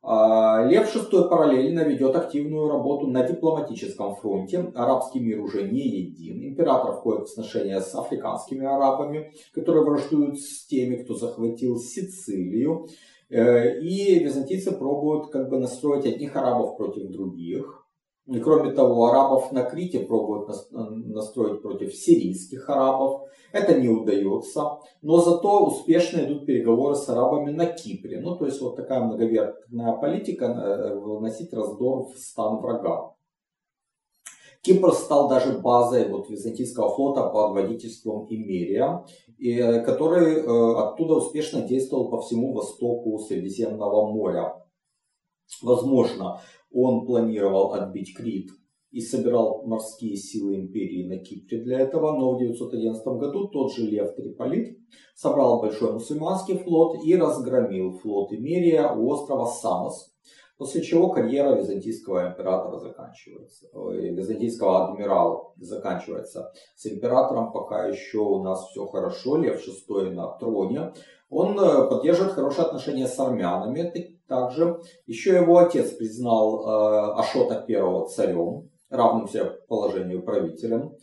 А, 0.00 0.64
Лев 0.64 0.94
VI 0.94 1.28
параллельно 1.28 1.80
ведет 1.80 2.14
активную 2.16 2.68
работу 2.68 3.08
на 3.08 3.26
дипломатическом 3.26 4.14
фронте. 4.16 4.72
Арабский 4.74 5.20
мир 5.20 5.40
уже 5.40 5.68
не 5.68 5.86
един. 5.86 6.52
Император 6.52 6.92
входит 6.92 7.28
в 7.28 7.32
сношения 7.32 7.80
с 7.80 7.94
африканскими 7.94 8.64
арабами, 8.64 9.32
которые 9.52 9.84
враждуют 9.84 10.38
с 10.38 10.66
теми, 10.66 11.02
кто 11.02 11.14
захватил 11.14 11.78
Сицилию. 11.78 12.88
Э, 13.30 13.78
и 13.80 14.18
византийцы 14.20 14.72
пробуют 14.72 15.30
как 15.30 15.50
бы 15.50 15.58
настроить 15.58 16.06
одних 16.06 16.36
арабов 16.36 16.76
против 16.76 17.10
других. 17.10 17.84
И 18.26 18.40
кроме 18.40 18.72
того, 18.72 19.06
арабов 19.06 19.52
на 19.52 19.64
Крите 19.64 20.00
пробуют 20.00 20.50
настроить 20.70 21.62
против 21.62 21.94
сирийских 21.94 22.68
арабов. 22.68 23.22
Это 23.52 23.80
не 23.80 23.88
удается. 23.88 24.78
Но 25.00 25.18
зато 25.18 25.66
успешно 25.66 26.20
идут 26.20 26.44
переговоры 26.44 26.94
с 26.94 27.08
арабами 27.08 27.50
на 27.50 27.64
Кипре. 27.66 28.20
Ну, 28.20 28.36
то 28.36 28.44
есть 28.44 28.60
вот 28.60 28.76
такая 28.76 29.00
многовертная 29.00 29.92
политика 29.94 30.44
э, 30.44 30.94
вносить 30.98 31.52
раздор 31.54 32.08
в 32.08 32.18
стан 32.18 32.60
врага. 32.60 33.14
Кипр 34.62 34.92
стал 34.92 35.28
даже 35.28 35.58
базой 35.58 36.08
вот, 36.08 36.28
византийского 36.28 36.94
флота 36.94 37.28
под 37.28 37.52
водительством 37.52 38.26
Имерия, 38.28 39.04
и, 39.38 39.52
э, 39.52 39.82
который 39.84 40.34
э, 40.34 40.74
оттуда 40.76 41.14
успешно 41.14 41.62
действовал 41.62 42.10
по 42.10 42.20
всему 42.20 42.52
востоку 42.52 43.18
Средиземного 43.18 44.10
моря. 44.10 44.54
Возможно, 45.62 46.40
он 46.72 47.06
планировал 47.06 47.72
отбить 47.72 48.16
Крит 48.16 48.50
и 48.90 49.00
собирал 49.00 49.62
морские 49.66 50.16
силы 50.16 50.56
империи 50.56 51.06
на 51.06 51.18
Кипре 51.18 51.62
для 51.62 51.80
этого, 51.80 52.18
но 52.18 52.34
в 52.34 52.38
911 52.38 53.06
году 53.06 53.48
тот 53.48 53.72
же 53.72 53.82
Лев 53.82 54.14
Триполит 54.16 54.78
собрал 55.14 55.60
большой 55.60 55.92
мусульманский 55.92 56.58
флот 56.58 57.04
и 57.04 57.14
разгромил 57.16 57.98
флот 57.98 58.32
Имерия 58.32 58.90
у 58.92 59.08
острова 59.10 59.46
Самос, 59.46 60.07
после 60.58 60.82
чего 60.82 61.10
карьера 61.10 61.54
византийского 61.54 62.28
императора 62.28 62.78
заканчивается, 62.78 63.68
византийского 63.74 64.88
адмирала 64.88 65.52
заканчивается. 65.56 66.52
С 66.74 66.86
императором 66.86 67.52
пока 67.52 67.86
еще 67.86 68.18
у 68.18 68.42
нас 68.42 68.68
все 68.68 68.86
хорошо, 68.86 69.36
Лев 69.36 69.62
VI 69.66 70.10
на 70.10 70.26
троне. 70.38 70.92
Он 71.30 71.58
э, 71.58 71.88
поддерживает 71.88 72.34
хорошие 72.34 72.64
отношения 72.66 73.06
с 73.06 73.18
армянами, 73.18 74.18
также 74.26 74.80
еще 75.06 75.34
его 75.34 75.58
отец 75.58 75.90
признал 75.92 76.60
э, 76.60 77.20
Ашота 77.20 77.64
I 77.68 78.08
царем, 78.08 78.70
равным 78.90 79.28
себе 79.28 79.44
положению 79.68 80.22
правителем. 80.22 80.96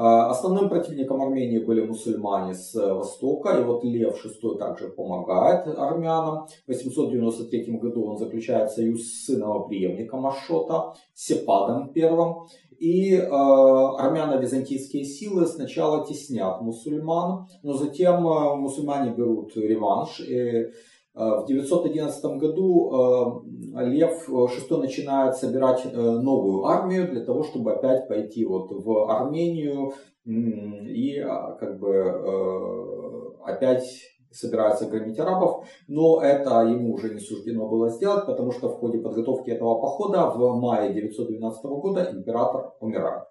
Э, 0.00 0.30
основным 0.30 0.70
противником 0.70 1.20
Армении 1.20 1.58
были 1.58 1.82
мусульмане 1.82 2.54
с 2.54 2.72
востока, 2.74 3.50
и 3.58 3.62
вот 3.62 3.84
Лев 3.84 4.16
VI 4.24 4.56
также 4.56 4.88
помогает 4.88 5.66
армянам. 5.66 6.46
В 6.66 6.68
893 6.68 7.76
году 7.76 8.06
он 8.06 8.16
заключает 8.16 8.70
союз 8.70 9.02
с 9.02 9.26
сыном 9.26 9.68
преемником 9.68 10.26
Ашота, 10.26 10.94
Сепадом 11.14 11.92
I. 11.94 12.34
И 12.78 13.12
э, 13.12 13.28
армяно-византийские 13.28 15.04
силы 15.04 15.44
сначала 15.44 16.06
теснят 16.06 16.62
мусульман, 16.62 17.48
но 17.62 17.74
затем 17.74 18.26
э, 18.26 18.56
мусульмане 18.56 19.10
берут 19.10 19.54
реванш. 19.54 20.20
И, 20.20 20.32
Э, 20.34 20.70
в 21.14 21.44
911 21.46 22.24
году 22.36 23.42
э, 23.74 23.84
Лев 23.84 24.28
VI 24.28 24.76
начинает 24.78 25.36
собирать 25.36 25.84
э, 25.84 25.96
новую 25.96 26.66
армию 26.66 27.08
для 27.08 27.24
того, 27.24 27.42
чтобы 27.42 27.72
опять 27.72 28.06
пойти 28.08 28.44
вот 28.44 28.70
в 28.70 29.10
Армению 29.10 29.92
и 30.24 31.18
а, 31.18 31.52
как 31.52 31.80
бы 31.80 33.34
опять 33.42 33.84
собирается 34.30 34.86
громить 34.86 35.18
арабов, 35.18 35.66
но 35.88 36.20
это 36.22 36.60
ему 36.60 36.92
уже 36.94 37.12
не 37.12 37.20
суждено 37.20 37.66
было 37.68 37.88
сделать, 37.88 38.26
потому 38.26 38.52
что 38.52 38.68
в 38.68 38.78
ходе 38.78 38.98
подготовки 38.98 39.50
этого 39.50 39.80
похода 39.80 40.30
в 40.30 40.60
мае 40.60 40.92
912 40.92 41.64
года 41.64 42.10
император 42.12 42.74
умирает. 42.80 43.24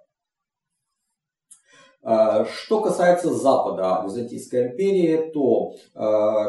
Э, 2.02 2.46
что 2.46 2.82
касается 2.82 3.34
Запада 3.34 4.02
Византийской 4.06 4.68
империи, 4.68 5.32
то 5.34 5.74
э, 5.74 6.00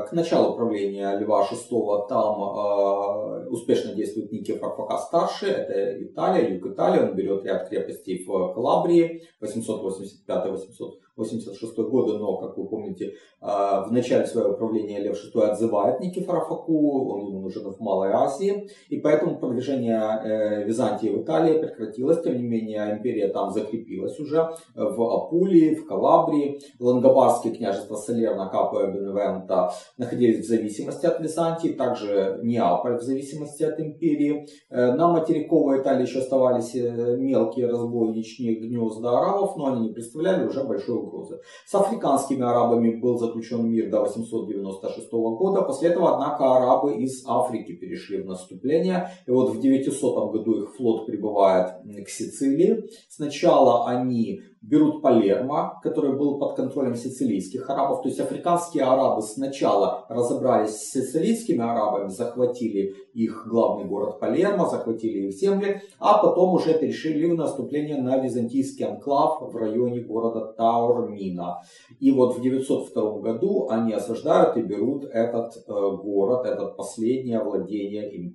к 0.09 0.12
началу 0.12 0.54
правления 0.54 1.19
Льва 1.19 1.45
VI 1.50 2.09
там 2.09 2.40
э, 2.40 3.49
успешно 3.49 3.92
действует 3.92 4.30
Никифор 4.30 4.76
Фока 4.76 4.99
старший, 4.99 5.50
это 5.50 6.04
Италия, 6.04 6.54
юг 6.54 6.66
Италии, 6.66 7.02
он 7.02 7.16
берет 7.16 7.45
ряд 7.45 7.69
крепостей 7.69 8.25
в 8.25 8.52
Калабрии, 8.54 9.25
885-800 9.40 10.92
86 11.20 11.76
года, 11.78 12.18
но, 12.18 12.36
как 12.38 12.56
вы 12.56 12.66
помните, 12.66 13.14
а, 13.40 13.84
в 13.84 13.92
начале 13.92 14.26
своего 14.26 14.54
правления 14.54 14.98
Лев 14.98 15.16
VI 15.16 15.50
отзывает 15.50 16.00
Никифора 16.00 16.40
Факу, 16.40 17.12
он 17.12 17.26
ему 17.26 17.40
нужен 17.40 17.70
в 17.70 17.80
Малой 17.80 18.10
Азии, 18.10 18.68
и 18.88 18.98
поэтому 18.98 19.38
продвижение 19.38 20.00
э, 20.00 20.64
Византии 20.64 21.08
в 21.08 21.22
Италии 21.22 21.58
прекратилось, 21.58 22.22
тем 22.22 22.36
не 22.36 22.44
менее 22.44 22.92
империя 22.96 23.28
там 23.28 23.50
закрепилась 23.50 24.18
уже 24.18 24.50
в 24.74 25.02
Апулии, 25.02 25.74
в 25.74 25.86
Калабрии, 25.86 26.60
Лангобарские 26.78 27.54
княжества 27.54 27.96
Салерна, 27.96 28.48
Капо 28.48 28.86
и 28.86 28.92
Беневента 28.92 29.72
находились 29.96 30.44
в 30.44 30.48
зависимости 30.48 31.06
от 31.06 31.20
Византии, 31.20 31.68
также 31.68 32.40
Неаполь 32.42 32.98
в 32.98 33.02
зависимости 33.02 33.62
от 33.62 33.78
империи. 33.80 34.46
Э, 34.70 34.92
на 34.92 35.08
материковой 35.08 35.80
Италии 35.80 36.02
еще 36.02 36.20
оставались 36.20 36.74
э, 36.74 37.16
мелкие 37.16 37.66
разбойничные 37.66 38.56
гнезда 38.56 39.18
арабов, 39.18 39.56
но 39.56 39.66
они 39.66 39.88
не 39.88 39.92
представляли 39.92 40.46
уже 40.46 40.64
большой 40.64 40.98
угрозы. 41.11 41.40
С 41.67 41.75
африканскими 41.75 42.43
арабами 42.43 42.95
был 42.95 43.19
заключен 43.19 43.69
мир 43.69 43.90
до 43.90 44.00
896 44.00 45.11
года. 45.11 45.62
После 45.62 45.90
этого, 45.90 46.14
однако, 46.14 46.57
арабы 46.57 46.97
из 46.97 47.25
Африки 47.26 47.73
перешли 47.73 48.23
в 48.23 48.26
наступление. 48.26 49.11
И 49.26 49.31
вот 49.31 49.50
в 49.50 49.61
900 49.61 50.33
году 50.33 50.62
их 50.62 50.75
флот 50.76 51.07
прибывает 51.07 51.73
к 52.05 52.09
Сицилии. 52.09 52.85
Сначала 53.09 53.88
они 53.88 54.43
берут 54.62 55.00
Палермо, 55.00 55.81
который 55.83 56.17
был 56.17 56.38
под 56.38 56.55
контролем 56.55 56.95
сицилийских 56.95 57.69
арабов. 57.71 58.02
То 58.02 58.09
есть 58.09 58.21
африканские 58.21 58.85
арабы 58.85 59.23
сначала 59.23 60.05
разобрались 60.09 60.76
с 60.76 60.90
сицилийскими 60.90 61.62
арабами, 61.62 62.09
захватили 62.09 62.95
их 63.14 63.47
главный 63.49 63.87
город 63.87 64.21
Палермо, 64.21 64.67
захватили 64.67 65.29
их 65.29 65.33
земли, 65.33 65.81
а 65.99 66.23
потом 66.23 66.55
уже 66.55 66.79
перешли 66.79 67.31
в 67.31 67.35
наступление 67.35 67.97
на 67.97 68.19
византийский 68.19 68.85
анклав 68.85 69.40
в 69.40 69.57
районе 69.57 70.00
города 70.00 70.52
Таурмина. 70.52 71.62
И 71.99 72.12
вот 72.12 72.37
в 72.37 72.43
902 72.43 73.19
году 73.21 73.69
они 73.71 73.93
осаждают 73.95 74.57
и 74.57 74.62
берут 74.62 75.05
этот 75.05 75.57
э, 75.57 75.73
город, 75.73 76.47
этот 76.47 76.76
последнее 76.76 77.43
владение 77.43 78.35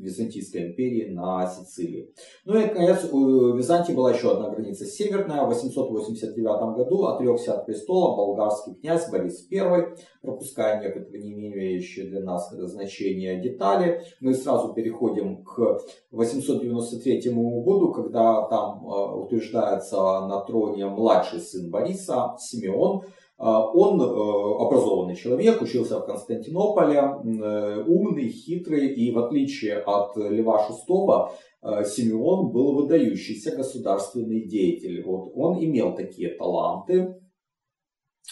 Византийской 0.00 0.68
империи 0.68 1.12
на 1.12 1.46
Сицилии. 1.46 2.12
Ну 2.44 2.58
и, 2.58 2.66
наконец, 2.66 3.04
у 3.12 3.54
Византии 3.54 3.92
была 3.92 4.12
еще 4.12 4.32
одна 4.32 4.50
граница 4.50 4.86
северная. 4.86 5.44
В 5.44 5.48
889 5.48 6.76
году 6.76 7.04
отрекся 7.04 7.54
от 7.54 7.66
престола 7.66 8.16
болгарский 8.16 8.74
князь 8.74 9.10
Борис 9.10 9.46
I, 9.52 9.94
пропуская 10.22 10.80
некоторые 10.82 11.22
не 11.22 11.48
имеющие 11.48 12.06
для 12.06 12.20
нас 12.20 12.50
значения 12.50 13.40
детали. 13.40 14.02
Мы 14.20 14.34
сразу 14.34 14.72
переходим 14.72 15.44
к 15.44 15.80
893 16.10 17.32
году, 17.32 17.92
когда 17.92 18.48
там 18.48 18.86
э, 18.86 19.14
утверждается 19.14 19.96
на 19.96 20.40
троне 20.40 20.86
младший 20.86 21.40
сын 21.40 21.70
Бориса, 21.70 22.36
Симеон, 22.38 23.02
он 23.42 24.00
э, 24.00 24.04
образованный 24.04 25.16
человек, 25.16 25.62
учился 25.62 25.98
в 25.98 26.04
Константинополе, 26.04 26.98
э, 26.98 27.84
умный, 27.86 28.28
хитрый, 28.28 28.88
и 28.88 29.10
в 29.12 29.18
отличие 29.18 29.78
от 29.78 30.14
Льва 30.16 30.68
VI, 30.68 31.30
э, 31.62 31.84
Симеон 31.84 32.52
был 32.52 32.74
выдающийся 32.74 33.56
государственный 33.56 34.46
деятель. 34.46 35.02
Вот 35.06 35.32
он 35.34 35.58
имел 35.64 35.94
такие 35.94 36.36
таланты, 36.36 37.18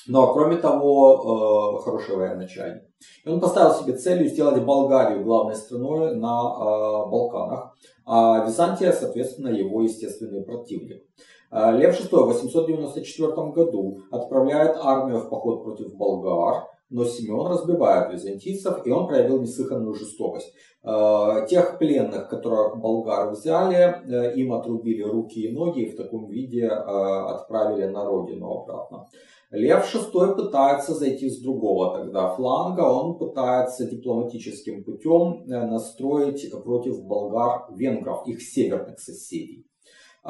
но 0.06 0.32
кроме 0.34 0.56
того, 0.56 1.78
хороший 1.78 2.16
военачальник. 2.16 2.82
И 3.24 3.28
он 3.28 3.40
поставил 3.40 3.74
себе 3.74 3.96
целью 3.96 4.28
сделать 4.28 4.62
Болгарию 4.62 5.24
главной 5.24 5.56
страной 5.56 6.16
на 6.16 7.06
Балканах, 7.06 7.76
а 8.04 8.44
Византия, 8.46 8.92
соответственно, 8.92 9.48
его 9.48 9.82
естественный 9.82 10.44
противник. 10.44 11.02
А, 11.50 11.72
Лев 11.72 11.98
VI 11.98 12.08
в 12.10 12.26
894 12.26 13.32
году 13.52 14.02
отправляет 14.10 14.76
армию 14.80 15.20
в 15.20 15.30
поход 15.30 15.64
против 15.64 15.94
болгар, 15.94 16.68
но 16.90 17.04
Симеон 17.04 17.52
разбивает 17.52 18.12
византийцев, 18.12 18.86
и 18.86 18.90
он 18.90 19.06
проявил 19.06 19.40
неслыханную 19.40 19.94
жестокость. 19.94 20.52
А, 20.82 21.42
тех 21.46 21.78
пленных, 21.78 22.28
которых 22.28 22.78
болгары 22.78 23.32
взяли, 23.32 23.76
э, 23.76 24.34
им 24.36 24.52
отрубили 24.52 25.02
руки 25.02 25.40
и 25.40 25.52
ноги 25.52 25.82
и 25.82 25.90
в 25.90 25.96
таком 25.96 26.28
виде 26.28 26.66
а, 26.66 27.34
отправили 27.34 27.86
на 27.86 28.04
родину 28.04 28.50
обратно. 28.50 29.08
Лев 29.50 29.94
VI 29.94 30.34
пытается 30.34 30.94
зайти 30.94 31.30
с 31.30 31.40
другого 31.40 31.98
тогда 31.98 32.34
фланга, 32.34 32.82
он 32.82 33.18
пытается 33.18 33.86
дипломатическим 33.86 34.84
путем 34.84 35.44
э, 35.46 35.66
настроить 35.66 36.50
против 36.62 37.02
болгар 37.02 37.66
венгров, 37.74 38.26
их 38.26 38.42
северных 38.42 38.98
соседей. 38.98 39.67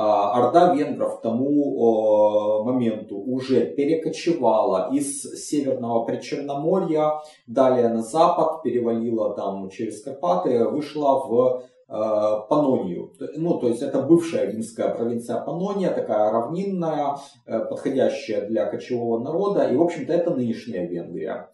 А, 0.01 0.31
орда 0.31 0.75
венгров 0.75 1.19
к 1.19 1.23
тому 1.23 2.63
моменту 2.63 3.17
уже 3.17 3.67
перекочевала 3.67 4.91
из 4.93 5.23
Северного 5.23 6.05
Причерноморья, 6.05 7.15
далее 7.49 7.89
на 7.89 8.03
запад, 8.03 8.63
перевалила 8.63 9.35
там 9.35 9.69
через 9.71 10.01
Карпаты, 10.05 10.69
вышла 10.69 11.27
в 11.27 11.63
а, 11.89 12.43
Панонию. 12.43 13.13
Ну, 13.35 13.59
то 13.59 13.67
есть 13.67 13.83
это 13.83 14.01
бывшая 14.03 14.53
римская 14.53 14.95
провинция 14.95 15.41
Панония, 15.41 15.91
такая 15.91 16.31
равнинная, 16.31 17.17
э, 17.47 17.59
подходящая 17.59 18.47
для 18.47 18.67
кочевого 18.67 19.19
народа. 19.19 19.65
И, 19.65 19.75
в 19.75 19.83
общем-то, 19.83 20.13
это 20.13 20.31
нынешняя 20.31 20.87
Венгрия. 20.87 21.51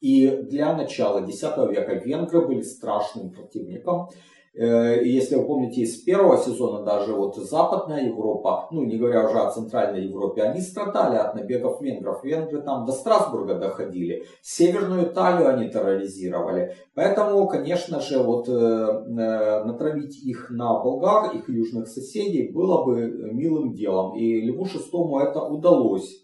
И 0.00 0.28
для 0.28 0.74
начала 0.74 1.18
X 1.18 1.42
века 1.42 1.94
венгры 1.96 2.46
были 2.46 2.62
страшным 2.62 3.30
противником. 3.30 4.08
Э, 4.56 5.04
если 5.04 5.34
вы 5.34 5.46
помните, 5.46 5.80
из 5.80 5.96
первого 5.96 6.38
сезона 6.38 6.84
даже 6.84 7.12
вот 7.12 7.36
Западная 7.36 8.06
Европа, 8.06 8.68
ну 8.70 8.84
не 8.84 8.96
говоря 8.96 9.26
уже 9.28 9.38
о 9.40 9.50
Центральной 9.50 10.06
Европе, 10.06 10.42
они 10.42 10.60
страдали 10.60 11.16
от 11.16 11.34
набегов 11.34 11.82
венгров. 11.82 12.22
Венгры 12.22 12.62
там 12.62 12.86
до 12.86 12.92
Страсбурга 12.92 13.56
доходили. 13.56 14.26
Северную 14.42 15.06
Италию 15.06 15.48
они 15.48 15.68
терроризировали. 15.70 16.76
Поэтому, 16.94 17.48
конечно 17.48 18.00
же, 18.00 18.18
вот 18.18 18.48
э, 18.48 18.52
э, 18.52 19.64
натравить 19.64 20.22
их 20.22 20.50
на 20.50 20.78
болгар, 20.78 21.34
их 21.34 21.48
южных 21.48 21.88
соседей, 21.88 22.52
было 22.52 22.84
бы 22.84 23.08
милым 23.32 23.72
делом. 23.72 24.16
И 24.16 24.40
Льву 24.40 24.66
VI 24.66 25.30
это 25.30 25.42
удалось. 25.42 26.20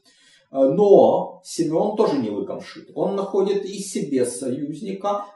Но 0.52 1.40
Семен 1.44 1.96
тоже 1.96 2.18
не 2.18 2.30
лыком 2.30 2.60
шит. 2.60 2.90
Он 2.96 3.14
находит 3.14 3.64
и 3.64 3.78
себе 3.78 4.26
союзника, 4.26 5.26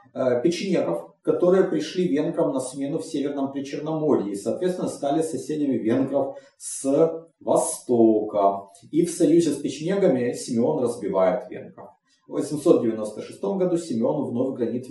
печенегов, 0.43 1.14
которые 1.25 1.63
пришли 1.63 2.07
венграм 2.07 2.53
на 2.53 2.59
смену 2.59 2.99
в 2.99 3.05
Северном 3.05 3.51
Причерноморье 3.51 4.31
и, 4.31 4.35
соответственно, 4.35 4.87
стали 4.87 5.23
соседями 5.23 5.75
венгров 5.75 6.37
с 6.59 7.25
востока. 7.39 8.69
И 8.91 9.03
в 9.03 9.09
союзе 9.09 9.49
с 9.49 9.55
печенегами 9.55 10.33
Симеон 10.33 10.83
разбивает 10.83 11.49
венгров. 11.49 11.89
В 12.27 12.33
896 12.33 13.43
году 13.43 13.77
Симеон 13.77 14.25
вновь 14.29 14.55
гранит, 14.55 14.87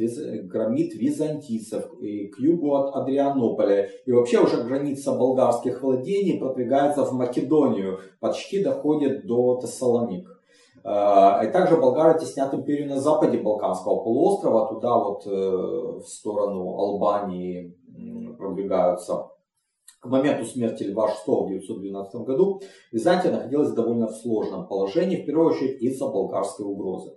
громит 0.49 0.95
византийцев 0.95 1.93
и 2.01 2.27
к 2.27 2.39
югу 2.41 2.75
от 2.75 2.97
Адрианополя. 2.97 3.91
И 4.05 4.11
вообще 4.11 4.41
уже 4.41 4.65
граница 4.65 5.13
болгарских 5.13 5.83
владений 5.83 6.39
продвигается 6.41 7.05
в 7.05 7.13
Македонию, 7.13 8.01
почти 8.19 8.63
доходит 8.63 9.25
до 9.27 9.61
Тессалоник. 9.63 10.29
А, 10.87 11.43
и 11.43 11.51
также 11.51 11.79
болгары 11.79 12.19
теснят 12.19 12.53
империю 12.53 12.89
на 12.89 13.01
западе 13.01 13.39
Балканского 13.39 14.05
полуострова, 14.05 14.69
туда 14.69 14.99
вот 14.99 15.27
э, 15.27 15.31
в 15.31 16.07
сторону 16.07 16.77
Албании 16.77 17.75
продвигаются. 18.37 19.31
К 20.01 20.07
моменту 20.07 20.45
смерти 20.45 20.83
Льва 20.83 21.07
VI 21.07 21.47
в 21.47 21.49
912 21.49 22.15
году 22.27 22.61
Византия 22.93 23.33
находилась 23.33 23.73
довольно 23.73 24.09
в 24.09 24.17
сложном 24.17 24.69
положении, 24.69 25.23
в 25.23 25.25
первую 25.25 25.53
очередь 25.53 25.81
из-за 25.81 26.07
болгарской 26.07 26.67
угрозы. 26.67 27.17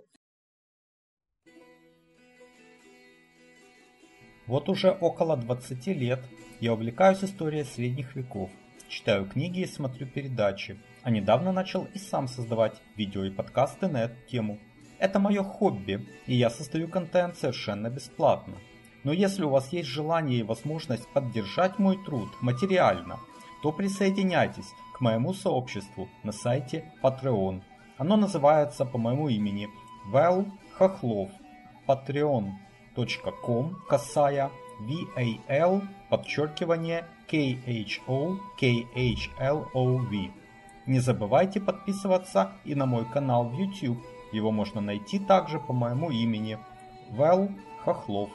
Вот 4.46 4.70
уже 4.70 4.96
около 4.98 5.36
20 5.36 5.86
лет 5.88 6.20
я 6.60 6.72
увлекаюсь 6.72 7.22
историей 7.22 7.64
средних 7.64 8.16
веков, 8.16 8.48
читаю 8.88 9.28
книги 9.28 9.60
и 9.60 9.66
смотрю 9.66 10.06
передачи, 10.06 10.80
а 11.02 11.10
недавно 11.10 11.52
начал 11.52 11.86
и 11.94 11.98
сам 11.98 12.28
создавать 12.28 12.80
видео 12.96 13.24
и 13.24 13.30
подкасты 13.30 13.88
на 13.88 14.04
эту 14.04 14.16
тему. 14.28 14.58
Это 14.98 15.18
мое 15.18 15.42
хобби, 15.42 16.06
и 16.26 16.34
я 16.34 16.50
создаю 16.50 16.88
контент 16.88 17.36
совершенно 17.36 17.88
бесплатно. 17.88 18.54
Но 19.04 19.12
если 19.12 19.44
у 19.44 19.50
вас 19.50 19.72
есть 19.72 19.88
желание 19.88 20.40
и 20.40 20.42
возможность 20.42 21.08
поддержать 21.08 21.78
мой 21.78 21.96
труд 22.04 22.28
материально, 22.40 23.20
то 23.62 23.72
присоединяйтесь 23.72 24.72
к 24.94 25.00
моему 25.00 25.32
сообществу 25.34 26.08
на 26.24 26.32
сайте 26.32 26.84
Patreon. 27.02 27.62
Оно 27.96 28.16
называется 28.16 28.84
по 28.84 28.98
моему 28.98 29.28
имени 29.28 29.68
Вэл 30.06 30.46
Хохлов. 30.76 31.30
patreon.com 31.86 33.76
касая 33.88 34.50
VAL 34.80 35.82
подчеркивание 36.08 37.04
KHO 37.28 38.38
KHLOV. 38.60 40.30
Не 40.88 41.00
забывайте 41.00 41.60
подписываться 41.60 42.52
и 42.64 42.74
на 42.74 42.86
мой 42.86 43.04
канал 43.04 43.44
в 43.44 43.52
YouTube. 43.52 43.98
Его 44.32 44.50
можно 44.50 44.80
найти 44.80 45.18
также 45.18 45.60
по 45.60 45.74
моему 45.74 46.08
имени. 46.10 46.58
Вэл 47.10 47.50
Хохлов. 47.84 48.30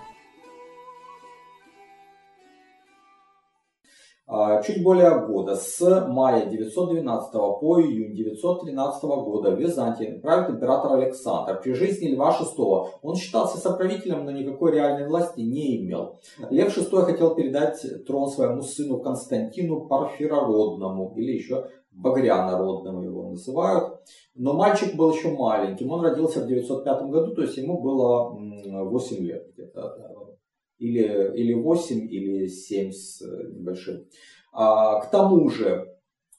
А, 4.27 4.61
чуть 4.61 4.83
более 4.83 5.25
года, 5.25 5.55
с 5.55 6.07
мая 6.07 6.45
912 6.45 7.33
по 7.33 7.81
июнь 7.81 8.15
913 8.15 9.03
года 9.03 9.51
в 9.51 9.59
Византии 9.59 10.19
правит 10.21 10.51
император 10.51 10.93
Александр. 10.93 11.59
При 11.59 11.73
жизни 11.73 12.09
Льва 12.09 12.37
VI 12.39 12.87
он 13.01 13.15
считался 13.15 13.57
соправителем, 13.57 14.25
но 14.25 14.31
никакой 14.31 14.73
реальной 14.73 15.07
власти 15.07 15.41
не 15.41 15.77
имел. 15.83 16.19
Лев 16.51 16.77
VI 16.77 17.01
хотел 17.01 17.33
передать 17.33 17.83
трон 18.05 18.29
своему 18.29 18.61
сыну 18.61 18.99
Константину 18.99 19.87
Парфирородному, 19.87 21.13
или 21.17 21.31
еще 21.31 21.67
Багрянародным 21.95 23.01
его 23.03 23.29
называют. 23.29 23.99
Но 24.35 24.53
мальчик 24.53 24.95
был 24.95 25.13
еще 25.13 25.29
маленьким. 25.29 25.91
Он 25.91 26.01
родился 26.01 26.41
в 26.41 26.47
905 26.47 27.03
году, 27.09 27.35
то 27.35 27.43
есть 27.43 27.57
ему 27.57 27.81
было 27.81 28.29
8 28.29 29.17
лет 29.23 29.51
где-то. 29.53 30.37
Или, 30.79 31.31
или 31.35 31.53
8, 31.53 32.09
или 32.09 32.47
7 32.47 32.91
с 32.91 33.21
небольшим. 33.21 34.05
А, 34.51 34.99
к 35.01 35.11
тому 35.11 35.49
же, 35.49 35.92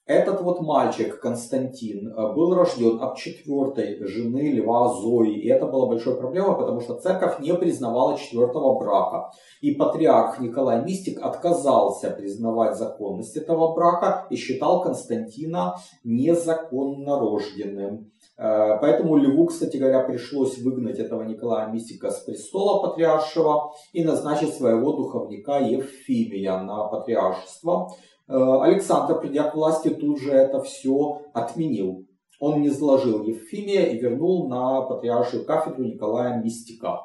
Этот 0.06 0.42
вот 0.42 0.60
мальчик 0.60 1.18
Константин 1.18 2.08
э, 2.08 2.34
был 2.34 2.54
рожден 2.54 3.02
от 3.02 3.16
четвертой 3.16 4.04
жены 4.06 4.52
Льва 4.52 4.88
Зои. 4.92 5.32
И 5.32 5.48
это 5.48 5.64
была 5.64 5.86
большая 5.86 6.16
проблема, 6.16 6.58
потому 6.58 6.82
что 6.82 6.96
церковь 6.96 7.38
не 7.40 7.54
признавала 7.54 8.18
четвертого 8.18 8.78
брака. 8.78 9.30
И 9.62 9.70
патриарх 9.70 10.40
Николай 10.40 10.84
Мистик 10.84 11.22
отказался 11.22 12.10
признавать 12.10 12.76
законность 12.76 13.34
этого 13.34 13.74
брака 13.74 14.26
и 14.28 14.36
считал 14.36 14.82
Константина 14.82 15.76
незаконно 16.04 17.18
рожденным. 17.18 18.12
Э, 18.36 18.76
поэтому 18.82 19.16
Льву, 19.16 19.46
кстати 19.46 19.78
говоря, 19.78 20.00
пришлось 20.00 20.58
выгнать 20.58 20.98
этого 20.98 21.22
Николая 21.22 21.68
Мистика 21.68 22.10
с 22.10 22.18
престола 22.18 22.86
патриаршего 22.86 23.72
и 23.94 24.04
назначить 24.04 24.52
своего 24.52 24.92
духовника 24.92 25.60
Евфимия 25.60 26.58
на 26.58 26.88
патриаршество. 26.88 27.88
Э, 28.26 28.62
Александр, 28.62 29.20
придя 29.20 29.50
к 29.50 29.54
власти, 29.54 29.88
тут 29.90 30.18
же 30.20 30.32
это 30.32 30.62
все 30.62 31.22
отменил. 31.32 32.06
Он 32.40 32.60
не 32.62 32.70
сложил 32.70 33.22
Евфимия 33.22 33.86
и 33.86 33.98
вернул 33.98 34.48
на 34.48 34.82
патриаршую 34.82 35.44
кафедру 35.44 35.84
Николая 35.84 36.40
Мистика. 36.42 37.00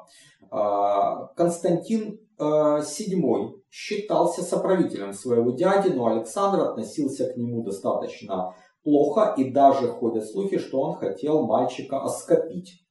Э, 0.51 1.27
Константин 1.35 2.19
VII 2.39 2.79
э, 2.79 3.51
считался 3.69 4.43
соправителем 4.43 5.13
своего 5.13 5.51
дяди, 5.51 5.89
но 5.89 6.07
Александр 6.07 6.61
относился 6.61 7.31
к 7.31 7.37
нему 7.37 7.63
достаточно 7.63 8.55
плохо 8.83 9.33
и 9.35 9.51
даже 9.51 9.89
ходят 9.89 10.25
слухи, 10.25 10.57
что 10.57 10.79
он 10.79 10.95
хотел 10.95 11.45
мальчика 11.45 12.01
оскопить. 12.01 12.85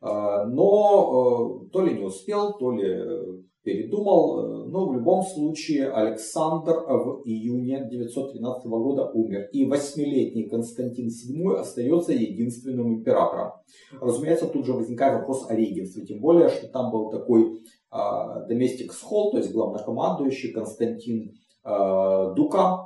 Но 0.00 1.66
то 1.72 1.80
ли 1.80 1.94
не 1.94 2.04
успел, 2.04 2.56
то 2.58 2.70
ли 2.70 3.44
передумал, 3.66 4.38
э, 4.38 4.68
но 4.68 4.86
в 4.86 4.94
любом 4.94 5.24
случае 5.24 5.90
Александр 5.90 6.72
в 6.86 7.22
июне 7.24 7.86
913 7.90 8.64
года 8.66 9.10
умер, 9.12 9.48
и 9.52 9.66
восьмилетний 9.66 10.48
Константин 10.48 11.08
VII 11.08 11.56
остается 11.56 12.12
единственным 12.12 12.94
императором. 12.94 13.54
Разумеется, 14.00 14.46
тут 14.46 14.66
же 14.66 14.72
возникает 14.72 15.18
вопрос 15.18 15.50
о 15.50 15.56
регенстве, 15.56 16.06
тем 16.06 16.20
более, 16.20 16.48
что 16.48 16.68
там 16.68 16.92
был 16.92 17.10
такой 17.10 17.60
доместик 18.48 18.92
схол, 18.92 19.32
то 19.32 19.38
есть 19.38 19.52
главнокомандующий 19.52 20.52
Константин 20.52 21.32
э, 21.64 22.34
Дука, 22.36 22.85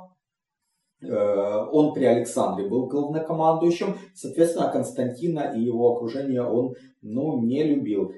он 1.03 1.93
при 1.93 2.05
Александре 2.05 2.67
был 2.67 2.87
главнокомандующим, 2.87 3.95
соответственно, 4.13 4.71
Константина 4.71 5.53
и 5.55 5.61
его 5.61 5.95
окружение 5.95 6.43
он 6.43 6.75
ну, 7.01 7.41
не 7.41 7.63
любил. 7.63 8.13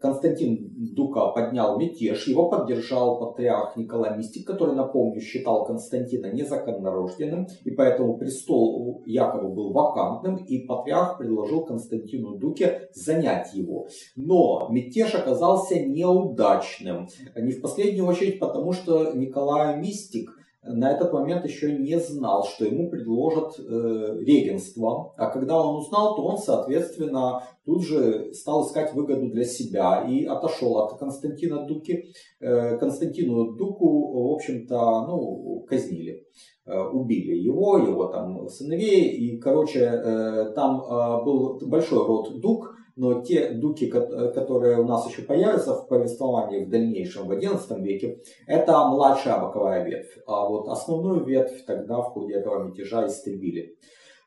Константин 0.00 0.70
Дука 0.94 1.28
поднял 1.28 1.78
мятеж, 1.78 2.26
его 2.26 2.48
поддержал 2.48 3.18
патриарх 3.18 3.76
Николай 3.76 4.16
Мистик, 4.16 4.46
который, 4.46 4.74
напомню, 4.74 5.20
считал 5.20 5.66
Константина 5.66 6.32
незаконнорожденным, 6.32 7.46
и 7.64 7.70
поэтому 7.70 8.16
престол 8.16 9.02
якобы 9.06 9.48
был 9.54 9.72
вакантным, 9.72 10.36
и 10.36 10.66
патриарх 10.66 11.18
предложил 11.18 11.64
Константину 11.64 12.38
Дуке 12.38 12.88
занять 12.94 13.52
его. 13.54 13.86
Но 14.16 14.68
мятеж 14.70 15.14
оказался 15.14 15.78
неудачным, 15.80 17.08
не 17.36 17.52
в 17.52 17.60
последнюю 17.60 18.06
очередь 18.06 18.38
потому, 18.38 18.72
что 18.72 19.12
Николай 19.12 19.78
Мистик– 19.78 20.30
на 20.64 20.92
этот 20.92 21.12
момент 21.12 21.44
еще 21.44 21.76
не 21.76 21.98
знал, 21.98 22.44
что 22.44 22.64
ему 22.64 22.88
предложат 22.88 23.58
э, 23.58 24.18
регенство. 24.20 25.12
А 25.16 25.26
когда 25.30 25.60
он 25.60 25.76
узнал, 25.76 26.14
то 26.14 26.24
он, 26.24 26.38
соответственно, 26.38 27.42
тут 27.64 27.84
же 27.84 28.32
стал 28.32 28.66
искать 28.66 28.94
выгоду 28.94 29.28
для 29.28 29.44
себя 29.44 30.06
и 30.08 30.24
отошел 30.24 30.78
от 30.78 30.98
Константина 30.98 31.66
Дуки. 31.66 32.12
Э, 32.40 32.78
Константину 32.78 33.54
Дуку, 33.54 34.28
в 34.28 34.34
общем-то, 34.34 35.06
ну, 35.08 35.66
казнили. 35.68 36.26
Э, 36.64 36.80
убили 36.80 37.34
его, 37.34 37.78
его 37.78 38.06
там 38.06 38.48
сыновей. 38.48 39.08
И, 39.08 39.38
короче, 39.38 39.80
э, 39.80 40.52
там 40.54 40.80
э, 40.80 41.24
был 41.24 41.58
большой 41.66 42.06
род 42.06 42.40
Дук, 42.40 42.76
но 42.96 43.22
те 43.22 43.50
дуки, 43.50 43.86
которые 43.86 44.80
у 44.80 44.84
нас 44.84 45.08
еще 45.08 45.22
появятся 45.22 45.74
в 45.74 45.88
повествовании 45.88 46.64
в 46.64 46.70
дальнейшем, 46.70 47.26
в 47.26 47.32
XI 47.32 47.80
веке, 47.80 48.22
это 48.46 48.84
младшая 48.86 49.40
боковая 49.40 49.84
ветвь. 49.84 50.18
А 50.26 50.48
вот 50.48 50.68
основную 50.68 51.24
ветвь 51.24 51.64
тогда 51.64 52.00
в 52.00 52.12
ходе 52.12 52.34
этого 52.34 52.64
мятежа 52.64 53.06
истребили. 53.06 53.76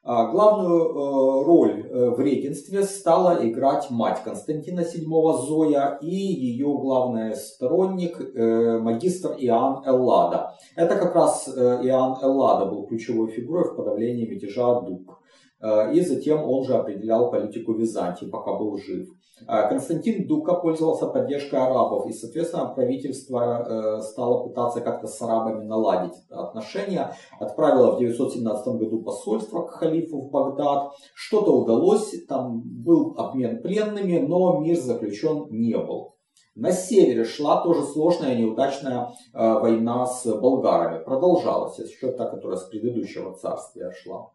А 0.07 0.27
главную 0.27 0.83
э, 0.83 1.45
роль 1.45 1.87
э, 1.89 2.09
в 2.11 2.19
регенстве 2.19 2.83
стала 2.83 3.39
играть 3.41 3.89
мать 3.89 4.21
Константина 4.23 4.81
VII 4.81 5.47
Зоя 5.47 5.97
и 5.99 6.15
ее 6.15 6.77
главный 6.77 7.35
сторонник 7.35 8.21
э, 8.21 8.77
магистр 8.77 9.35
Иоанн 9.39 9.83
Эллада. 9.83 10.53
Это 10.75 10.95
как 10.97 11.15
раз 11.15 11.47
Иоанн 11.49 12.19
Эллада 12.21 12.67
был 12.67 12.85
ключевой 12.85 13.29
фигурой 13.29 13.63
в 13.63 13.75
подавлении 13.75 14.27
мятежа 14.27 14.79
Дук. 14.81 15.21
Э, 15.61 15.93
и 15.93 16.01
затем 16.01 16.43
он 16.43 16.63
же 16.63 16.75
определял 16.75 17.31
политику 17.31 17.73
Византии, 17.73 18.25
пока 18.25 18.53
был 18.53 18.77
жив. 18.77 19.07
Э, 19.47 19.67
Константин 19.69 20.27
Дука 20.27 20.55
пользовался 20.55 21.07
поддержкой 21.07 21.59
арабов, 21.59 22.07
и, 22.07 22.13
соответственно, 22.13 22.73
правительство 22.73 23.39
э, 23.39 24.01
стало 24.01 24.47
пытаться 24.47 24.81
как-то 24.81 25.07
с 25.07 25.21
арабами 25.21 25.63
наладить 25.65 26.15
отношения. 26.29 27.15
Отправило 27.39 27.95
в 27.95 27.99
917 27.99 28.67
году 28.75 29.01
посольство 29.01 29.61
к 29.63 29.71
халифу 29.71 30.21
в 30.21 30.29
Багдад. 30.29 30.91
Что-то 31.13 31.51
удалось, 31.51 32.11
там 32.27 32.61
был 32.65 33.15
обмен 33.17 33.61
пленными, 33.61 34.19
но 34.19 34.59
мир 34.59 34.77
заключен 34.77 35.47
не 35.49 35.77
был. 35.77 36.15
На 36.55 36.71
севере 36.71 37.25
шла 37.25 37.61
тоже 37.63 37.83
сложная 37.83 38.37
неудачная 38.37 39.09
война 39.33 40.05
с 40.05 40.25
болгарами. 40.39 41.03
Продолжалась 41.03 41.77
еще 41.79 42.13
та, 42.13 42.29
которая 42.29 42.57
с 42.57 42.63
предыдущего 42.63 43.33
царствия 43.33 43.91
шла. 43.91 44.29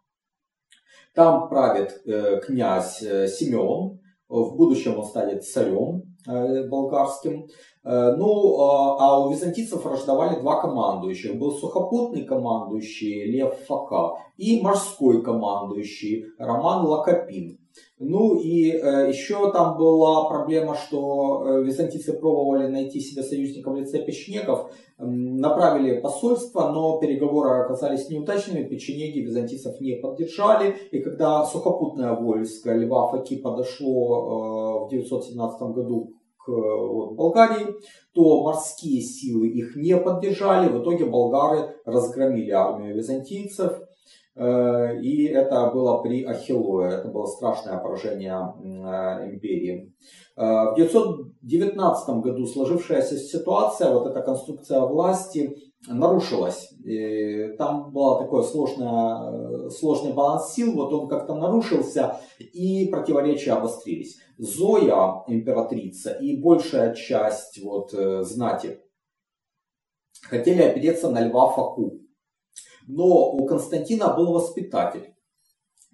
Там 1.14 1.48
правит 1.48 2.00
э, 2.06 2.40
князь 2.40 3.02
э, 3.02 3.26
Семен, 3.26 4.00
в 4.28 4.56
будущем 4.56 4.98
он 4.98 5.04
станет 5.04 5.44
царем 5.44 6.02
э, 6.26 6.68
болгарским. 6.68 7.46
Ну, 7.82 8.60
а 8.60 9.24
у 9.24 9.30
византийцев 9.30 9.86
рождавали 9.86 10.38
два 10.38 10.60
командующих. 10.60 11.38
Был 11.38 11.52
сухопутный 11.52 12.26
командующий 12.26 13.32
Лев 13.32 13.56
Фака 13.66 14.18
и 14.36 14.60
морской 14.60 15.22
командующий 15.22 16.26
Роман 16.38 16.84
Лакопин. 16.84 17.59
Ну 17.98 18.36
и 18.36 18.70
э, 18.70 19.08
еще 19.08 19.52
там 19.52 19.76
была 19.76 20.28
проблема, 20.28 20.74
что 20.74 21.44
э, 21.44 21.62
византийцы 21.62 22.14
пробовали 22.14 22.66
найти 22.66 23.00
себе 23.00 23.22
союзников 23.22 23.74
в 23.74 23.76
лице 23.76 24.02
печенегов, 24.02 24.70
э, 24.98 25.04
направили 25.04 26.00
посольство, 26.00 26.70
но 26.70 26.98
переговоры 26.98 27.62
оказались 27.62 28.08
неудачными, 28.08 28.66
печенеги 28.66 29.20
византийцев 29.20 29.80
не 29.80 29.96
поддержали, 29.96 30.76
и 30.90 31.00
когда 31.00 31.44
сухопутное 31.44 32.14
войско 32.14 32.74
Льва 32.74 33.08
Факи 33.08 33.36
подошло 33.36 34.82
э, 34.82 34.86
в 34.86 34.90
917 34.90 35.60
году 35.74 36.14
к 36.38 36.48
вот, 36.48 37.16
Болгарии, 37.16 37.66
то 38.14 38.42
морские 38.42 39.02
силы 39.02 39.48
их 39.48 39.76
не 39.76 39.96
поддержали, 39.96 40.72
в 40.72 40.82
итоге 40.82 41.04
болгары 41.04 41.76
разгромили 41.84 42.50
армию 42.50 42.96
византийцев, 42.96 43.79
и 44.40 45.24
это 45.26 45.70
было 45.70 46.02
при 46.02 46.24
Ахиллое, 46.24 46.98
это 46.98 47.08
было 47.08 47.26
страшное 47.26 47.78
поражение 47.78 48.34
э, 48.34 49.34
империи. 49.34 49.92
Э, 50.36 50.72
в 50.72 50.74
919 50.76 52.08
году 52.22 52.46
сложившаяся 52.46 53.18
ситуация, 53.18 53.90
вот 53.90 54.06
эта 54.06 54.22
конструкция 54.22 54.80
власти 54.80 55.56
нарушилась. 55.86 56.72
И 56.84 57.54
там 57.58 57.92
был 57.92 58.18
такой 58.18 58.44
сложный, 58.44 59.70
сложный 59.70 60.12
баланс 60.12 60.52
сил, 60.54 60.72
вот 60.74 60.92
он 60.92 61.08
как-то 61.08 61.34
нарушился, 61.34 62.16
и 62.38 62.88
противоречия 62.90 63.52
обострились. 63.52 64.18
Зоя, 64.38 65.22
императрица, 65.26 66.12
и 66.12 66.40
большая 66.40 66.94
часть 66.94 67.62
вот, 67.62 67.90
знати 67.90 68.80
хотели 70.30 70.62
опереться 70.62 71.10
на 71.10 71.26
Льва 71.26 71.48
Факу. 71.48 72.00
Но 72.92 73.30
у 73.32 73.46
Константина 73.46 74.14
был 74.14 74.32
воспитатель, 74.32 75.14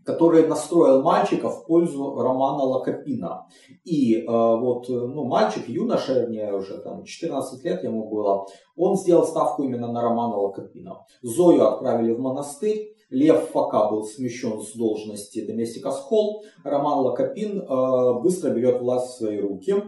который 0.05 0.47
настроил 0.47 1.03
мальчика 1.03 1.51
в 1.51 1.67
пользу 1.67 2.17
Романа 2.17 2.63
Лакопина. 2.63 3.47
И 3.85 4.15
э, 4.15 4.25
вот 4.27 4.89
ну, 4.89 5.25
мальчик, 5.25 5.69
юноша, 5.69 6.27
мне 6.29 6.53
уже 6.53 6.79
там 6.79 7.05
14 7.05 7.65
лет 7.65 7.85
ему 7.85 8.09
было, 8.09 8.47
он 8.77 8.97
сделал 8.97 9.27
ставку 9.27 9.65
именно 9.65 9.93
на 9.93 10.01
Романа 10.01 10.37
Лакопина. 10.37 11.05
Зою 11.23 11.67
отправили 11.67 12.13
в 12.13 12.21
монастырь, 12.21 12.96
Лев 13.09 13.51
Фака 13.51 13.89
был 13.89 14.05
смещен 14.05 14.61
с 14.61 14.75
должности 14.75 15.47
доместика 15.47 15.93
Схол. 15.93 16.45
Роман 16.65 17.01
Лакопин 17.01 17.61
э, 17.61 18.21
быстро 18.21 18.51
берет 18.51 18.81
власть 18.81 19.15
в 19.15 19.19
свои 19.19 19.39
руки. 19.39 19.73
Э, 19.73 19.83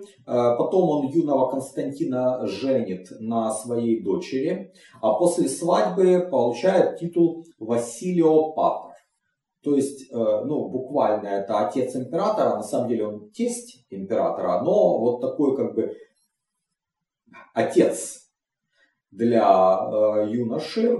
потом 0.57 0.89
он 0.89 1.07
юного 1.09 1.51
Константина 1.51 2.47
женит 2.47 3.09
на 3.19 3.51
своей 3.53 4.03
дочери. 4.05 4.73
А 5.01 5.15
после 5.15 5.49
свадьбы 5.49 6.29
получает 6.31 6.99
титул 6.99 7.45
Василио 7.59 8.53
Патр. 8.53 8.95
То 9.65 9.75
есть, 9.75 10.13
э, 10.13 10.15
ну, 10.15 10.69
буквально 10.69 11.27
это 11.27 11.67
отец 11.67 11.97
императора, 11.97 12.55
на 12.55 12.63
самом 12.63 12.89
деле 12.89 13.09
он 13.09 13.31
тесть 13.31 13.85
императора, 13.91 14.63
но 14.63 14.99
вот 15.01 15.21
такой 15.21 15.57
как 15.57 15.75
бы 15.75 15.97
отец 17.53 18.28
для 19.11 19.41
э, 19.41 20.29
юноши 20.31 20.99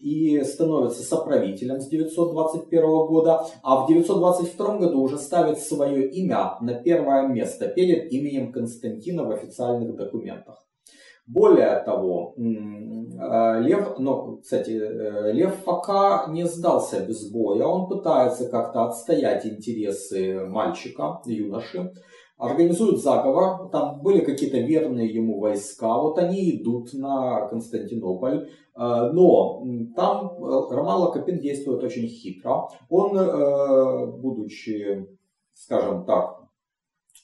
и 0.00 0.42
становится 0.44 1.02
соправителем 1.02 1.80
с 1.80 1.88
921 1.88 2.82
года, 3.06 3.44
а 3.62 3.84
в 3.84 3.88
922 3.88 4.78
году 4.78 5.02
уже 5.02 5.18
ставит 5.18 5.58
свое 5.58 6.08
имя 6.08 6.56
на 6.60 6.74
первое 6.74 7.28
место 7.28 7.68
перед 7.68 8.10
именем 8.12 8.52
Константина 8.52 9.24
в 9.24 9.30
официальных 9.30 9.94
документах. 9.94 10.66
Более 11.26 11.80
того, 11.84 12.34
э, 12.36 13.60
Лев, 13.60 13.98
ну, 13.98 14.38
кстати, 14.42 14.70
э, 14.70 15.32
Лев 15.32 15.62
пока 15.64 16.26
не 16.28 16.44
сдался 16.46 17.04
без 17.06 17.30
боя, 17.30 17.66
он 17.66 17.88
пытается 17.88 18.48
как-то 18.48 18.84
отстоять 18.84 19.46
интересы 19.46 20.46
мальчика, 20.46 21.20
юноши, 21.26 21.92
организуют 22.40 23.02
заговор, 23.02 23.68
там 23.70 24.00
были 24.00 24.20
какие-то 24.20 24.58
верные 24.58 25.08
ему 25.08 25.38
войска, 25.38 25.98
вот 25.98 26.18
они 26.18 26.56
идут 26.56 26.92
на 26.94 27.46
Константинополь, 27.48 28.48
э, 28.48 28.50
но 28.76 29.64
там 29.94 30.36
Роман 30.42 31.02
Лакопин 31.02 31.38
действует 31.38 31.82
очень 31.82 32.06
хитро. 32.08 32.68
Он, 32.88 34.20
будучи, 34.20 35.06
скажем 35.54 36.04
так, 36.04 36.39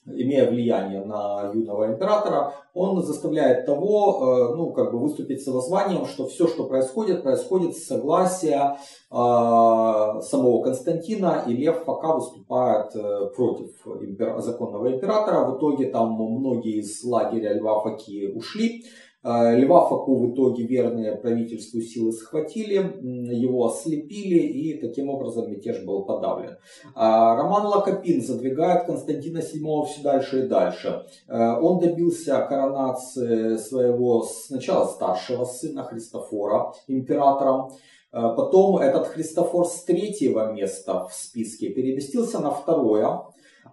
имея 0.07 0.49
влияние 0.49 1.03
на 1.03 1.51
юного 1.53 1.87
императора, 1.87 2.53
он 2.73 3.01
заставляет 3.03 3.65
того, 3.65 4.51
э, 4.51 4.55
ну, 4.55 4.71
как 4.71 4.91
бы 4.91 4.99
выступить 4.99 5.43
с 5.43 5.47
воззванием, 5.47 6.05
что 6.05 6.27
все, 6.27 6.47
что 6.47 6.65
происходит, 6.65 7.23
происходит 7.23 7.75
с 7.75 7.87
согласия 7.87 8.77
э, 9.11 9.15
самого 9.15 10.63
Константина, 10.63 11.43
и 11.47 11.53
Лев 11.53 11.85
пока 11.85 12.15
выступает 12.15 12.95
э, 12.95 13.29
против 13.35 13.69
импер... 14.01 14.39
законного 14.39 14.93
императора. 14.93 15.49
В 15.49 15.57
итоге 15.57 15.87
там 15.87 16.13
многие 16.13 16.79
из 16.79 17.03
лагеря 17.03 17.53
Льва 17.53 17.81
Факи 17.81 18.31
ушли, 18.33 18.83
Льва 19.27 19.89
Факу 19.89 20.15
в 20.15 20.33
итоге 20.33 20.63
верные 20.63 21.15
правительству 21.15 21.81
силы 21.81 22.13
схватили, 22.13 22.75
его 23.35 23.67
ослепили 23.67 24.39
и 24.39 24.79
таким 24.79 25.09
образом 25.09 25.51
мятеж 25.51 25.83
был 25.83 26.05
подавлен. 26.05 26.57
А, 26.95 27.35
Роман 27.35 27.65
Лакопин 27.65 28.21
задвигает 28.21 28.85
Константина 28.85 29.39
VII 29.39 29.85
все 29.85 30.01
дальше 30.01 30.45
и 30.45 30.47
дальше. 30.47 31.05
А, 31.27 31.59
он 31.59 31.79
добился 31.79 32.39
коронации 32.47 33.57
своего 33.57 34.23
сначала 34.23 34.85
старшего 34.85 35.43
сына 35.43 35.83
Христофора 35.83 36.73
императором, 36.87 37.71
Потом 38.09 38.77
этот 38.77 39.07
Христофор 39.07 39.67
с 39.67 39.83
третьего 39.83 40.51
места 40.53 41.05
в 41.05 41.13
списке 41.13 41.69
переместился 41.69 42.39
на 42.39 42.51
второе. 42.51 43.21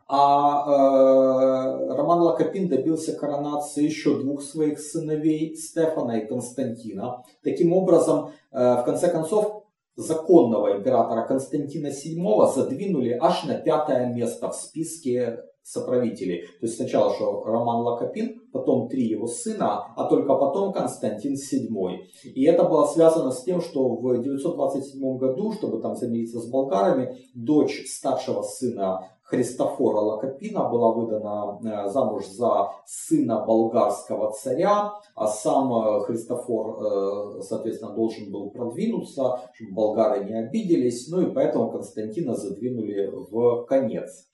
А 0.06 0.64
э, 0.66 1.94
Роман 1.94 2.20
Лакопин 2.20 2.68
добился 2.68 3.14
коронации 3.14 3.84
еще 3.84 4.18
двух 4.20 4.42
своих 4.42 4.78
сыновей, 4.78 5.56
Стефана 5.56 6.18
и 6.18 6.26
Константина. 6.26 7.24
Таким 7.42 7.72
образом, 7.72 8.30
э, 8.52 8.80
в 8.80 8.84
конце 8.84 9.10
концов, 9.10 9.64
законного 9.96 10.76
императора 10.76 11.26
Константина 11.26 11.88
VII 11.88 12.52
задвинули 12.54 13.16
аж 13.20 13.44
на 13.44 13.54
пятое 13.54 14.12
место 14.12 14.50
в 14.50 14.54
списке 14.54 15.44
соправителей. 15.62 16.42
То 16.60 16.66
есть 16.66 16.76
сначала 16.76 17.14
что 17.14 17.42
Роман 17.44 17.82
Лакопин, 17.82 18.42
потом 18.52 18.88
три 18.88 19.04
его 19.04 19.26
сына, 19.26 19.94
а 19.96 20.04
только 20.04 20.34
потом 20.34 20.72
Константин 20.72 21.34
VII. 21.34 21.96
И 22.34 22.44
это 22.44 22.64
было 22.64 22.84
связано 22.86 23.30
с 23.30 23.42
тем, 23.44 23.62
что 23.62 23.96
в 23.96 24.22
927 24.22 25.16
году, 25.16 25.52
чтобы 25.52 25.80
там 25.80 25.96
замириться 25.96 26.40
с 26.40 26.46
болгарами, 26.46 27.16
дочь 27.34 27.86
старшего 27.86 28.42
сына 28.42 29.08
Христофора 29.35 29.99
Лакопина 29.99 30.68
была 30.68 30.92
выдана 30.92 31.59
э, 31.64 31.88
замуж 31.88 32.27
за 32.27 32.70
сына 32.87 33.44
болгарского 33.44 34.33
царя, 34.33 34.92
а 35.14 35.27
сам 35.27 35.73
э, 35.73 36.01
Христофор, 36.03 37.38
э, 37.38 37.42
соответственно, 37.42 37.92
должен 37.94 38.31
был 38.31 38.51
продвинуться, 38.51 39.40
чтобы 39.55 39.73
болгары 39.73 40.25
не 40.25 40.35
обиделись, 40.35 41.09
ну 41.09 41.23
и 41.23 41.33
поэтому 41.33 41.73
Константина 41.73 42.37
задвинули 42.37 43.11
в 43.31 43.64
конец. 43.64 44.29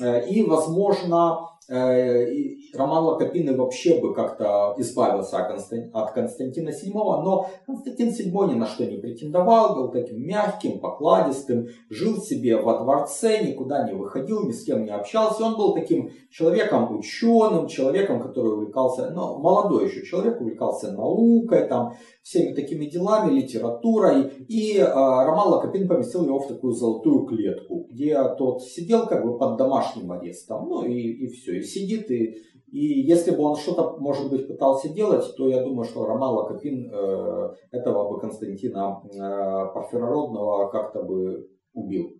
И, 0.00 0.44
возможно, 0.44 1.49
Роман 1.68 3.04
Лакопин 3.04 3.56
вообще 3.56 4.00
бы 4.00 4.12
как-то 4.12 4.74
избавился 4.78 5.38
от 5.38 6.12
Константина 6.12 6.70
VII, 6.70 6.92
но 6.92 7.48
Константин 7.66 8.08
VII 8.08 8.52
ни 8.52 8.54
на 8.54 8.66
что 8.66 8.84
не 8.86 8.96
претендовал, 8.96 9.76
был 9.76 9.88
таким 9.90 10.26
мягким, 10.26 10.80
покладистым, 10.80 11.68
жил 11.88 12.16
себе 12.20 12.56
во 12.56 12.82
дворце, 12.82 13.44
никуда 13.44 13.86
не 13.88 13.94
выходил, 13.94 14.46
ни 14.46 14.52
с 14.52 14.64
кем 14.64 14.84
не 14.84 14.90
общался. 14.90 15.44
Он 15.44 15.56
был 15.56 15.74
таким 15.74 16.10
человеком 16.30 16.96
ученым, 16.98 17.68
человеком, 17.68 18.20
который 18.20 18.54
увлекался, 18.54 19.10
ну, 19.10 19.38
молодой 19.38 19.86
еще 19.86 20.04
человек, 20.04 20.40
увлекался 20.40 20.92
наукой, 20.92 21.68
там, 21.68 21.94
всеми 22.22 22.52
такими 22.52 22.86
делами, 22.86 23.32
литературой. 23.32 24.24
И 24.48 24.76
э, 24.76 24.84
Роман 24.84 25.48
Лакопин 25.48 25.88
поместил 25.88 26.24
его 26.24 26.40
в 26.40 26.48
такую 26.48 26.72
золотую 26.72 27.26
клетку, 27.26 27.86
где 27.90 28.16
тот 28.38 28.62
сидел 28.62 29.06
как 29.06 29.24
бы 29.24 29.38
под 29.38 29.56
домашним 29.56 30.12
арестом, 30.12 30.68
ну 30.68 30.84
и, 30.84 30.94
и 30.94 31.26
все 31.28 31.49
сидит 31.62 32.10
и 32.10 32.36
и 32.70 33.00
если 33.00 33.32
бы 33.32 33.42
он 33.42 33.56
что-то, 33.56 33.96
может 33.98 34.30
быть, 34.30 34.46
пытался 34.46 34.88
делать, 34.90 35.24
то 35.36 35.48
я 35.48 35.62
думаю, 35.62 35.84
что 35.84 36.06
Роман 36.06 36.34
Лакопин 36.34 36.88
э, 36.92 37.54
этого 37.72 38.08
бы 38.08 38.20
Константина 38.20 39.02
э, 39.12 39.74
Порфирородного 39.74 40.68
как-то 40.68 41.02
бы 41.02 41.50
убил. 41.72 42.12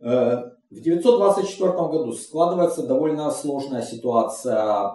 Э, 0.00 0.44
в 0.70 0.80
924 0.80 1.72
году 1.72 2.12
складывается 2.12 2.86
довольно 2.86 3.30
сложная 3.30 3.82
ситуация 3.82 4.94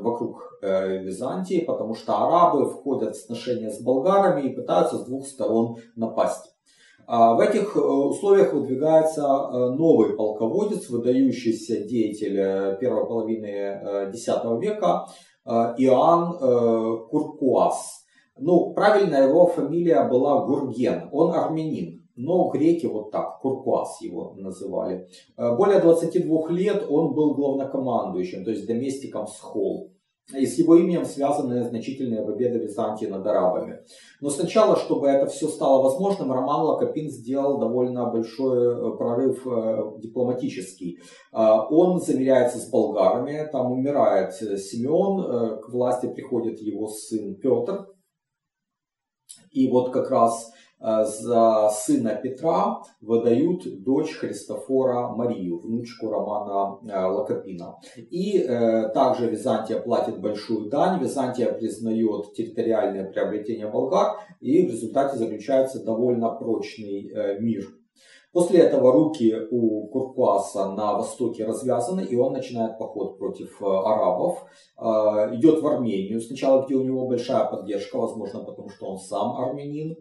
вокруг 0.00 0.58
э, 0.60 0.98
Византии, 0.98 1.64
потому 1.64 1.94
что 1.94 2.18
арабы 2.18 2.68
входят 2.68 3.16
в 3.16 3.24
сношения 3.24 3.70
с 3.70 3.80
болгарами 3.80 4.42
и 4.46 4.54
пытаются 4.54 4.98
с 4.98 5.04
двух 5.04 5.26
сторон 5.26 5.76
напасть. 5.96 6.47
А 7.10 7.32
в 7.32 7.40
этих 7.40 7.74
э, 7.74 7.80
условиях 7.80 8.52
выдвигается 8.52 9.22
э, 9.22 9.70
новый 9.70 10.14
полководец, 10.14 10.90
выдающийся 10.90 11.80
деятель 11.84 12.38
э, 12.38 12.76
первой 12.78 13.06
половины 13.06 14.10
X 14.12 14.26
века 14.60 15.06
Иоанн 15.46 17.08
Куркуас. 17.08 18.04
Ну, 18.36 18.74
правильно 18.74 19.16
его 19.16 19.46
фамилия 19.46 20.06
была 20.06 20.44
Гурген, 20.44 21.08
он 21.10 21.32
армянин. 21.32 22.06
Но 22.16 22.50
греки 22.50 22.84
вот 22.84 23.10
так, 23.10 23.40
Куркуас 23.40 24.02
его 24.02 24.34
называли. 24.36 25.08
Более 25.38 25.80
22 25.80 26.50
лет 26.50 26.84
он 26.90 27.14
был 27.14 27.34
главнокомандующим, 27.34 28.44
то 28.44 28.50
есть 28.50 28.66
доместиком 28.66 29.26
Схол 29.26 29.92
и 30.36 30.44
с 30.44 30.58
его 30.58 30.76
именем 30.76 31.06
связаны 31.06 31.64
значительные 31.64 32.22
победы 32.22 32.58
Византии 32.58 33.06
над 33.06 33.26
арабами. 33.26 33.80
Но 34.20 34.28
сначала, 34.28 34.76
чтобы 34.76 35.08
это 35.08 35.26
все 35.26 35.48
стало 35.48 35.82
возможным, 35.82 36.32
Роман 36.32 36.66
Лакопин 36.66 37.10
сделал 37.10 37.58
довольно 37.58 38.10
большой 38.10 38.58
э, 38.58 38.96
прорыв 38.96 39.46
э, 39.46 40.00
дипломатический. 40.00 41.00
А, 41.32 41.66
он 41.68 42.00
замеряется 42.00 42.58
с 42.58 42.68
болгарами, 42.68 43.48
там 43.50 43.72
умирает 43.72 44.34
Симеон, 44.34 45.20
э, 45.20 45.60
к 45.62 45.70
власти 45.70 46.06
приходит 46.06 46.60
его 46.60 46.88
сын 46.88 47.34
Петр. 47.36 47.86
И 49.50 49.70
вот 49.70 49.92
как 49.92 50.10
раз 50.10 50.52
за 50.80 51.70
сына 51.70 52.14
Петра 52.22 52.82
выдают 53.00 53.82
дочь 53.82 54.14
Христофора 54.14 55.08
Марию, 55.08 55.58
внучку 55.58 56.10
Романа 56.10 56.78
э, 56.82 57.04
Лакопина. 57.04 57.76
И 57.96 58.38
э, 58.38 58.88
также 58.90 59.28
Византия 59.28 59.80
платит 59.80 60.20
большую 60.20 60.68
дань, 60.68 61.00
Византия 61.02 61.52
признает 61.52 62.32
территориальное 62.34 63.10
приобретение 63.10 63.68
болгар, 63.68 64.18
и 64.40 64.66
в 64.66 64.70
результате 64.70 65.16
заключается 65.16 65.84
довольно 65.84 66.30
прочный 66.30 67.38
мир 67.40 67.77
После 68.32 68.60
этого 68.60 68.92
руки 68.92 69.34
у 69.50 69.86
Куркуаса 69.88 70.70
на 70.72 70.92
востоке 70.98 71.46
развязаны, 71.46 72.02
и 72.02 72.14
он 72.14 72.34
начинает 72.34 72.78
поход 72.78 73.18
против 73.18 73.62
э, 73.62 73.64
арабов. 73.64 74.44
Э, 74.78 75.34
идет 75.34 75.62
в 75.62 75.66
Армению, 75.66 76.20
сначала 76.20 76.64
где 76.66 76.74
у 76.74 76.84
него 76.84 77.08
большая 77.08 77.46
поддержка, 77.46 77.96
возможно, 77.96 78.44
потому 78.44 78.68
что 78.68 78.86
он 78.86 78.98
сам 78.98 79.40
армянин. 79.40 79.96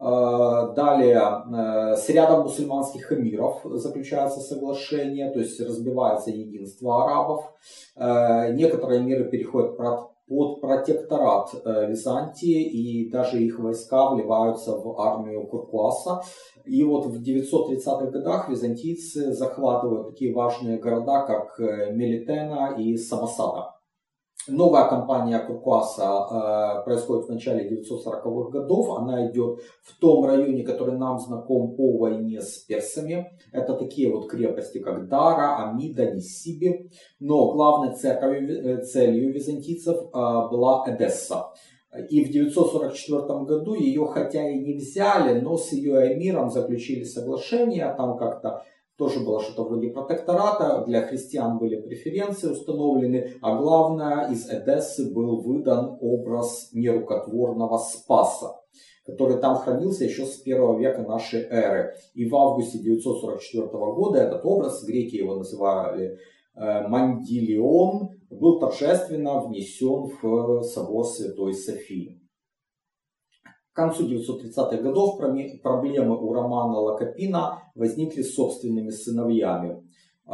Э, 0.00 0.72
далее 0.76 1.96
с 1.96 2.08
рядом 2.08 2.42
мусульманских 2.42 3.12
эмиров 3.12 3.60
заключается 3.64 4.40
соглашение, 4.40 5.30
то 5.32 5.40
есть 5.40 5.60
разбивается 5.60 6.30
единство 6.30 7.04
арабов. 7.04 7.52
Некоторые 7.96 9.00
миры 9.00 9.28
переходят 9.28 9.76
под 10.26 10.60
протекторат 10.60 11.50
Византии, 11.64 12.62
и 12.62 13.10
даже 13.10 13.42
их 13.42 13.58
войска 13.58 14.10
вливаются 14.10 14.72
в 14.72 14.98
армию 15.00 15.46
Куркуаса. 15.46 16.22
И 16.64 16.84
вот 16.84 17.06
в 17.06 17.22
930-х 17.22 18.06
годах 18.10 18.48
византийцы 18.48 19.32
захватывают 19.32 20.10
такие 20.10 20.32
важные 20.32 20.78
города, 20.78 21.26
как 21.26 21.58
э, 21.58 21.92
Мелитена 21.92 22.76
и 22.78 22.96
Самосада. 22.96 23.74
Новая 24.48 24.88
кампания 24.88 25.38
Куркуаса 25.38 26.02
э, 26.02 26.84
происходит 26.84 27.26
в 27.26 27.28
начале 27.28 27.68
940-х 27.70 28.50
годов. 28.50 28.98
Она 28.98 29.30
идет 29.30 29.60
в 29.82 29.98
том 30.00 30.24
районе, 30.24 30.64
который 30.64 30.98
нам 30.98 31.20
знаком 31.20 31.76
по 31.76 31.98
войне 31.98 32.40
с 32.40 32.58
персами. 32.58 33.38
Это 33.52 33.74
такие 33.74 34.12
вот 34.12 34.28
крепости, 34.28 34.78
как 34.78 35.08
Дара, 35.08 35.70
Амида, 35.70 36.12
Нисиби. 36.12 36.90
Но 37.20 37.52
главной 37.52 37.94
целью, 37.94 38.80
э, 38.80 38.84
целью 38.84 39.32
византийцев 39.32 39.96
э, 39.96 40.10
была 40.12 40.84
Эдесса. 40.88 41.52
И 42.08 42.24
в 42.24 42.30
944 42.30 43.44
году 43.44 43.74
ее 43.74 44.06
хотя 44.06 44.48
и 44.48 44.58
не 44.58 44.74
взяли, 44.74 45.38
но 45.40 45.56
с 45.56 45.72
ее 45.72 46.14
эмиром 46.14 46.50
заключили 46.50 47.04
соглашение, 47.04 47.94
там 47.96 48.16
как-то 48.16 48.64
тоже 49.02 49.18
было 49.20 49.42
что-то 49.42 49.64
вроде 49.64 49.88
протектората, 49.88 50.84
для 50.86 51.02
христиан 51.02 51.58
были 51.58 51.80
преференции 51.80 52.50
установлены, 52.50 53.32
а 53.40 53.56
главное, 53.56 54.30
из 54.30 54.48
Эдессы 54.48 55.12
был 55.12 55.40
выдан 55.42 55.98
образ 56.00 56.70
нерукотворного 56.72 57.78
Спаса 57.78 58.58
который 59.04 59.38
там 59.38 59.56
хранился 59.56 60.04
еще 60.04 60.24
с 60.24 60.36
первого 60.36 60.78
века 60.78 61.02
нашей 61.02 61.40
эры. 61.40 61.96
И 62.14 62.24
в 62.24 62.36
августе 62.36 62.78
944 62.78 63.66
года 63.66 64.20
этот 64.20 64.46
образ, 64.46 64.84
греки 64.84 65.16
его 65.16 65.34
называли 65.34 66.20
э, 66.54 66.86
Мандилион, 66.86 68.10
был 68.30 68.60
торжественно 68.60 69.40
внесен 69.40 70.08
в 70.22 70.62
собор 70.62 71.04
Святой 71.04 71.52
Софии. 71.52 72.21
К 73.72 73.76
концу 73.76 74.06
930-х 74.06 74.76
годов 74.82 75.18
проблемы 75.62 76.18
у 76.18 76.34
Романа 76.34 76.78
Лакопина 76.78 77.62
возникли 77.74 78.20
с 78.20 78.34
собственными 78.34 78.90
сыновьями. 78.90 79.82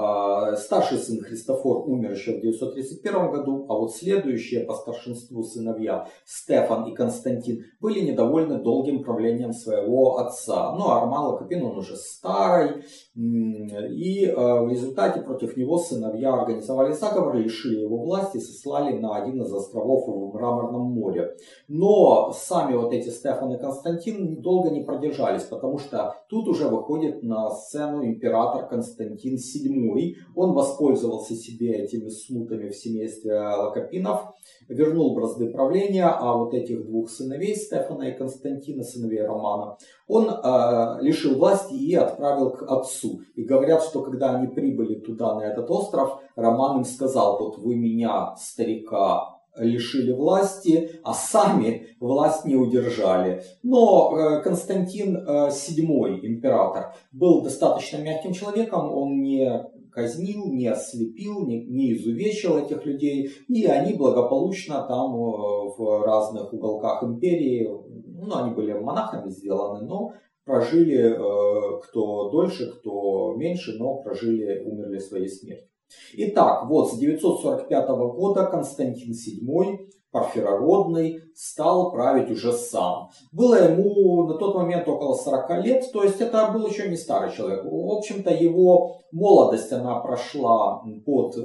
А, 0.01 0.55
старший 0.55 0.99
сын 0.99 1.21
Христофор 1.21 1.89
умер 1.89 2.13
еще 2.13 2.39
в 2.39 2.41
931 2.41 3.33
году, 3.33 3.67
а 3.69 3.75
вот 3.75 3.93
следующие 3.97 4.61
по 4.61 4.75
старшинству 4.75 5.43
сыновья 5.43 6.07
Стефан 6.25 6.85
и 6.85 6.95
Константин 6.95 7.65
были 7.81 8.09
недовольны 8.09 8.63
долгим 8.63 9.03
правлением 9.03 9.53
своего 9.53 10.19
отца. 10.19 10.73
Ну, 10.77 10.89
а 10.89 11.01
Роман 11.01 11.25
Лакопин, 11.25 11.65
он 11.65 11.79
уже 11.79 11.97
старый, 11.97 12.85
и 13.17 14.27
а, 14.27 14.63
в 14.63 14.69
результате 14.69 15.21
против 15.21 15.57
него 15.57 15.79
сыновья 15.79 16.33
организовали 16.33 16.93
заговор, 16.93 17.35
лишили 17.35 17.81
его 17.81 17.99
власти 17.99 18.37
и 18.37 18.41
сослали 18.41 18.97
на 18.97 19.17
один 19.17 19.43
из 19.43 19.53
островов 19.53 20.07
в 20.07 20.33
Мраморном 20.33 20.93
море. 20.93 21.35
Но 21.67 22.31
сами 22.31 22.77
вот 22.77 22.93
эти 22.93 23.09
Стефан 23.09 23.53
и 23.53 23.59
Константин 23.59 24.41
долго 24.43 24.71
не 24.71 24.85
продержались, 24.85 25.43
потому 25.43 25.79
что 25.79 26.15
тут 26.29 26.47
уже 26.47 26.69
выходит 26.69 27.25
на 27.25 27.51
сцену 27.51 28.05
император 28.05 28.69
Константин 28.69 29.35
VII 29.35 29.88
седьмой, 29.89 30.17
он 30.35 30.53
воспользовался 30.53 31.35
себе 31.35 31.73
этими 31.73 32.09
смутами 32.09 32.71
в 32.71 32.77
семействе 32.77 33.39
Лакопинов, 33.39 34.35
вернул 34.69 35.15
бразды 35.15 35.51
правления, 35.51 36.07
а 36.07 36.37
вот 36.37 36.55
этих 36.55 36.87
двух 36.87 37.11
сыновей, 37.11 37.55
Стефана 37.55 38.05
и 38.05 38.17
Константина, 38.17 38.83
сыновей 38.83 39.23
Романа, 39.23 39.77
он 40.07 40.29
э, 40.29 41.03
лишил 41.03 41.37
власти 41.37 41.75
и 41.75 41.95
отправил 41.95 42.51
к 42.51 42.63
отцу. 42.63 43.21
И 43.35 43.43
говорят, 43.43 43.83
что 43.83 44.03
когда 44.03 44.37
они 44.37 44.49
прибыли 44.49 44.97
туда, 44.97 45.35
на 45.35 45.43
этот 45.43 45.71
остров, 45.71 46.21
Роман 46.37 46.79
им 46.79 46.85
сказал, 46.85 47.39
вот 47.39 47.59
вы 47.59 47.77
меня, 47.77 48.35
старика, 48.37 49.39
лишили 49.59 50.13
власти, 50.13 51.01
а 51.03 51.15
сами 51.15 51.89
власть 52.01 52.45
не 52.45 52.57
удержали. 52.57 53.43
Но 53.63 54.17
э, 54.17 54.43
Константин 54.43 55.17
VII, 55.17 56.23
э, 56.23 56.27
император, 56.27 56.95
был 57.13 57.43
достаточно 57.43 57.99
мягким 57.99 58.33
человеком, 58.33 58.93
он 58.93 59.21
не 59.21 59.69
казнил, 59.99 60.53
не 60.53 60.69
ослепил, 60.69 61.45
не, 61.45 61.65
не 61.65 61.93
изувечил 61.95 62.57
этих 62.57 62.87
людей, 62.87 63.31
и 63.49 63.67
они 63.67 63.95
благополучно 63.95 64.87
там 64.87 65.13
э, 65.17 65.75
в 65.77 66.05
разных 66.05 66.53
уголках 66.53 67.03
империи, 67.03 67.69
ну, 68.07 68.37
они 68.37 68.55
были 68.55 68.75
монахами 68.75 69.31
сделаны, 69.31 69.85
но 69.87 70.13
прожили 70.45 70.99
э, 70.99 71.81
кто 71.83 72.31
дольше, 72.31 72.71
кто 72.71 73.35
меньше, 73.35 73.77
но 73.77 73.97
прожили, 73.97 74.63
умерли 74.65 74.99
своей 74.99 75.29
смертью. 75.29 75.69
Итак, 76.15 76.69
вот 76.69 76.93
с 76.93 76.99
945 76.99 77.89
года 77.89 78.45
Константин 78.47 79.13
VII 79.13 79.89
Парфирородный 80.19 81.21
стал 81.35 81.93
править 81.93 82.31
уже 82.31 82.53
сам. 82.53 83.11
Было 83.33 83.55
ему 83.55 84.27
на 84.27 84.35
тот 84.35 84.55
момент 84.55 84.89
около 84.89 85.15
40 85.15 85.65
лет, 85.65 85.93
то 85.93 86.03
есть 86.03 86.21
это 86.21 86.51
был 86.53 86.67
еще 86.67 86.89
не 86.89 86.97
старый 86.97 87.33
человек. 87.33 87.65
В 87.65 87.93
общем-то, 87.93 88.31
его 88.35 88.97
молодость, 89.13 89.73
она 89.73 90.01
прошла 90.01 90.83
под 91.07 91.37
э, 91.37 91.41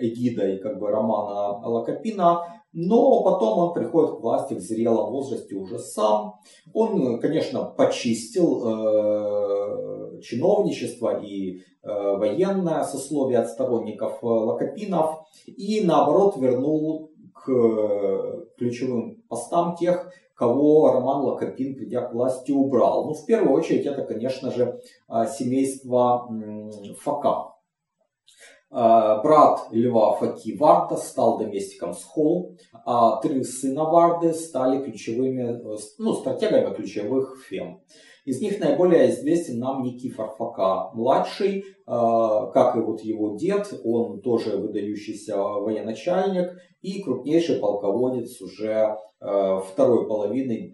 эгидой 0.00 0.58
как 0.58 0.78
бы, 0.78 0.88
романа 0.88 1.66
Лакопина, 1.66 2.42
но 2.72 3.22
потом 3.22 3.58
он 3.58 3.74
приходит 3.74 4.18
к 4.18 4.20
власти 4.20 4.54
в 4.54 4.60
зрелом 4.60 5.10
возрасте 5.10 5.54
уже 5.54 5.78
сам. 5.78 6.34
Он, 6.74 7.20
конечно, 7.20 7.64
почистил 7.64 8.62
э, 8.66 10.20
чиновничество 10.20 11.18
и 11.22 11.58
э, 11.58 11.60
военное 11.82 12.84
сословие 12.84 13.38
от 13.38 13.48
сторонников 13.48 14.18
э, 14.22 14.26
Лакопинов 14.26 15.26
и 15.46 15.82
наоборот 15.84 16.36
вернул 16.36 17.12
к 17.46 18.46
ключевым 18.58 19.22
постам 19.28 19.76
тех, 19.76 20.10
кого 20.34 20.92
Роман 20.92 21.22
Лакопин, 21.22 21.76
придя 21.76 22.02
к 22.02 22.12
власти, 22.12 22.50
убрал. 22.50 23.06
Ну, 23.06 23.14
в 23.14 23.24
первую 23.24 23.56
очередь, 23.56 23.86
это, 23.86 24.02
конечно 24.02 24.50
же, 24.50 24.80
а, 25.08 25.26
семейство 25.26 26.28
Фака. 27.00 27.54
А, 28.70 29.22
брат 29.22 29.68
Льва 29.70 30.16
Факи 30.16 30.56
Варда 30.56 30.96
стал 30.96 31.38
доместиком 31.38 31.94
Схол, 31.94 32.58
а 32.84 33.20
три 33.20 33.44
сына 33.44 33.84
Варды 33.84 34.34
стали 34.34 34.82
ключевыми, 34.82 35.62
ну, 35.98 36.12
стратегами 36.14 36.74
ключевых 36.74 37.38
фем. 37.48 37.80
Из 38.26 38.40
них 38.40 38.58
наиболее 38.58 39.10
известен 39.10 39.60
нам 39.60 39.84
Никифор 39.84 40.34
Фока 40.36 40.90
младший, 40.94 41.64
а, 41.86 42.46
как 42.46 42.74
и 42.74 42.80
вот 42.80 43.00
его 43.02 43.36
дед, 43.36 43.72
он 43.84 44.20
тоже 44.20 44.56
выдающийся 44.56 45.36
военачальник 45.36 46.50
и 46.82 47.00
крупнейший 47.02 47.60
полководец 47.60 48.40
уже 48.42 48.98
а, 49.20 49.60
второй 49.60 50.08
половины 50.08 50.72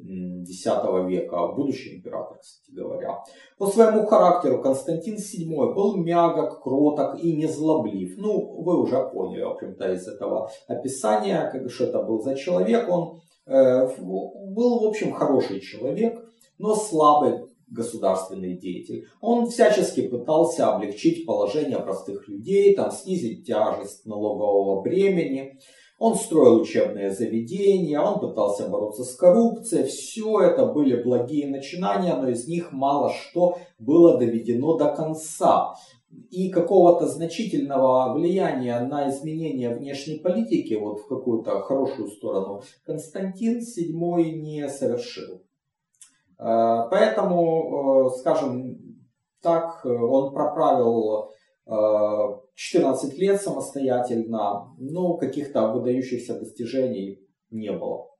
X 0.48 0.64
века, 1.06 1.48
будущий 1.48 1.96
император, 1.96 2.38
кстати 2.38 2.74
говоря. 2.74 3.18
По 3.58 3.66
своему 3.66 4.06
характеру 4.06 4.62
Константин 4.62 5.16
VII 5.16 5.74
был 5.74 5.96
мягок, 5.96 6.62
кроток 6.62 7.22
и 7.22 7.36
незлоблив. 7.36 8.16
Ну, 8.16 8.62
вы 8.62 8.80
уже 8.80 9.10
поняли, 9.10 9.42
в 9.42 9.50
общем-то, 9.50 9.92
из 9.92 10.08
этого 10.08 10.50
описания, 10.68 11.50
как, 11.52 11.70
что 11.70 11.84
это 11.84 12.02
был 12.02 12.22
за 12.22 12.34
человек. 12.34 12.88
Он 12.88 13.20
э, 13.44 13.88
был, 13.98 14.80
в 14.80 14.88
общем, 14.88 15.12
хороший 15.12 15.60
человек, 15.60 16.31
но 16.62 16.76
слабый 16.76 17.40
государственный 17.66 18.56
деятель. 18.56 19.08
Он 19.20 19.46
всячески 19.48 20.06
пытался 20.06 20.72
облегчить 20.72 21.26
положение 21.26 21.78
простых 21.78 22.28
людей, 22.28 22.74
там, 22.74 22.92
снизить 22.92 23.46
тяжесть 23.46 24.06
налогового 24.06 24.80
бремени. 24.80 25.58
Он 25.98 26.14
строил 26.14 26.60
учебные 26.60 27.10
заведения, 27.10 28.00
он 28.00 28.20
пытался 28.20 28.68
бороться 28.68 29.04
с 29.04 29.14
коррупцией. 29.16 29.86
Все 29.86 30.40
это 30.40 30.66
были 30.66 31.02
благие 31.02 31.48
начинания, 31.48 32.14
но 32.14 32.28
из 32.28 32.46
них 32.46 32.70
мало 32.70 33.10
что 33.12 33.58
было 33.78 34.18
доведено 34.18 34.76
до 34.76 34.94
конца. 34.94 35.74
И 36.30 36.50
какого-то 36.50 37.08
значительного 37.08 38.12
влияния 38.12 38.78
на 38.80 39.08
изменение 39.08 39.74
внешней 39.74 40.18
политики, 40.18 40.74
вот 40.74 41.00
в 41.00 41.08
какую-то 41.08 41.60
хорошую 41.60 42.08
сторону, 42.08 42.62
Константин 42.84 43.60
VII 43.60 44.30
не 44.32 44.68
совершил. 44.68 45.42
Э, 46.42 46.88
поэтому, 46.90 48.06
э, 48.06 48.18
скажем 48.18 48.76
так, 49.40 49.84
он 49.84 50.34
проправил 50.34 51.32
14 52.54 53.12
э, 53.12 53.16
лет 53.16 53.40
самостоятельно, 53.40 54.74
но 54.78 55.16
каких-то 55.16 55.72
выдающихся 55.72 56.38
достижений 56.38 57.20
не 57.50 57.70
было. 57.70 58.11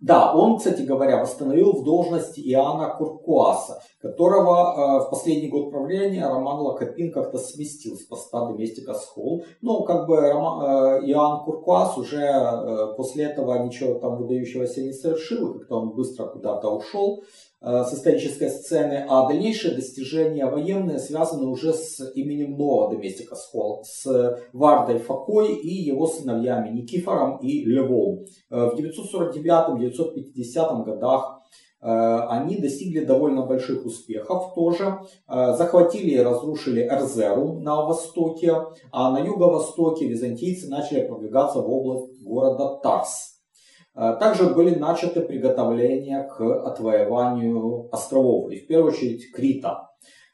Да, 0.00 0.32
он, 0.32 0.58
кстати 0.58 0.82
говоря, 0.82 1.20
восстановил 1.20 1.72
в 1.72 1.82
должности 1.82 2.40
Иоанна 2.40 2.94
Куркуаса, 2.96 3.82
которого 4.00 5.00
э, 5.00 5.06
в 5.06 5.10
последний 5.10 5.48
год 5.48 5.70
правления 5.70 6.24
Роман 6.24 6.60
Лакопин 6.60 7.10
как-то 7.10 7.38
сместил 7.38 7.96
с 7.96 8.04
поста 8.04 8.46
доместика 8.46 8.94
Схол. 8.94 9.44
Ну, 9.60 9.82
как 9.82 10.06
бы 10.06 10.20
Роман, 10.20 11.00
э, 11.02 11.10
Иоанн 11.10 11.44
Куркуас 11.44 11.98
уже 11.98 12.22
э, 12.22 12.94
после 12.96 13.24
этого 13.24 13.58
ничего 13.58 13.98
там 13.98 14.18
выдающегося 14.18 14.82
не 14.82 14.92
совершил, 14.92 15.54
как-то 15.54 15.80
он 15.80 15.90
быстро 15.94 16.26
куда-то 16.26 16.70
ушел. 16.70 17.24
Э, 17.24 17.47
с 17.60 17.92
исторической 17.92 18.50
сцены, 18.50 19.04
а 19.08 19.26
дальнейшие 19.26 19.74
достижения 19.74 20.46
военные 20.46 21.00
связаны 21.00 21.46
уже 21.46 21.72
с 21.72 22.12
именем 22.14 22.56
нового 22.56 22.92
доместика 22.92 23.34
Схол, 23.34 23.82
с 23.84 24.38
Вардой 24.52 24.98
Факой 24.98 25.54
и 25.54 25.74
его 25.74 26.06
сыновьями 26.06 26.70
Никифором 26.70 27.38
и 27.38 27.64
Львом. 27.64 28.24
Э, 28.50 28.70
в 28.70 28.74
949-950 28.74 30.84
годах 30.84 31.40
э, 31.80 32.18
они 32.28 32.58
достигли 32.58 33.04
довольно 33.04 33.46
больших 33.46 33.84
успехов 33.84 34.54
тоже. 34.54 35.00
Захватили 35.26 36.10
и 36.10 36.18
разрушили 36.18 36.82
Эрзеру 36.82 37.60
на 37.60 37.84
востоке, 37.84 38.54
а 38.92 39.10
на 39.10 39.18
юго-востоке 39.18 40.06
византийцы 40.06 40.68
начали 40.68 41.06
продвигаться 41.06 41.60
в 41.60 41.70
область 41.70 42.22
города 42.22 42.78
Тарс. 42.82 43.37
А, 44.00 44.14
также 44.14 44.44
были 44.54 44.76
начаты 44.76 45.22
приготовления 45.22 46.22
к 46.22 46.40
отвоеванию 46.40 47.88
островов, 47.90 48.48
и 48.52 48.60
в 48.60 48.68
первую 48.68 48.92
очередь 48.92 49.32
Крита. 49.32 49.88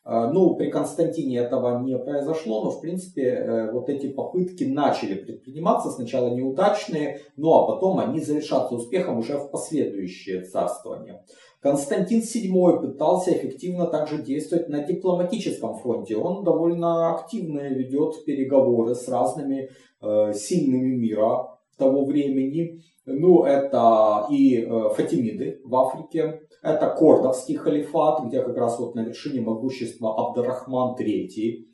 Э, 0.04 0.28
ну, 0.30 0.54
при 0.54 0.70
Константине 0.70 1.38
этого 1.38 1.80
не 1.80 1.96
произошло, 1.96 2.62
но, 2.62 2.70
в 2.70 2.82
принципе, 2.82 3.22
э, 3.22 3.72
вот 3.72 3.88
эти 3.88 4.08
попытки 4.12 4.64
начали 4.64 5.14
предприниматься, 5.14 5.88
сначала 5.88 6.34
неудачные, 6.34 7.22
ну 7.38 7.54
а 7.54 7.66
потом 7.66 8.00
они 8.00 8.20
завершатся 8.20 8.74
успехом 8.74 9.16
уже 9.16 9.38
в 9.38 9.50
последующее 9.50 10.42
царствование. 10.42 11.24
Константин 11.62 12.20
VII 12.20 12.80
пытался 12.82 13.32
эффективно 13.32 13.86
также 13.86 14.22
действовать 14.22 14.68
на 14.68 14.84
дипломатическом 14.84 15.78
фронте. 15.78 16.18
Он 16.18 16.44
довольно 16.44 17.14
активно 17.14 17.60
ведет 17.60 18.26
переговоры 18.26 18.94
с 18.94 19.08
разными 19.08 19.70
э, 20.02 20.34
сильными 20.34 20.94
мира 20.96 21.53
того 21.76 22.04
времени. 22.04 22.82
Ну, 23.06 23.44
это 23.44 24.26
и 24.30 24.62
э, 24.62 24.88
Фатимиды 24.94 25.60
в 25.64 25.76
Африке, 25.76 26.40
это 26.62 26.88
Кордовский 26.98 27.56
халифат, 27.56 28.24
где 28.24 28.42
как 28.42 28.56
раз 28.56 28.78
вот 28.78 28.94
на 28.94 29.00
вершине 29.00 29.42
могущества 29.42 30.14
Абдарахман 30.16 30.96
III. 30.98 31.64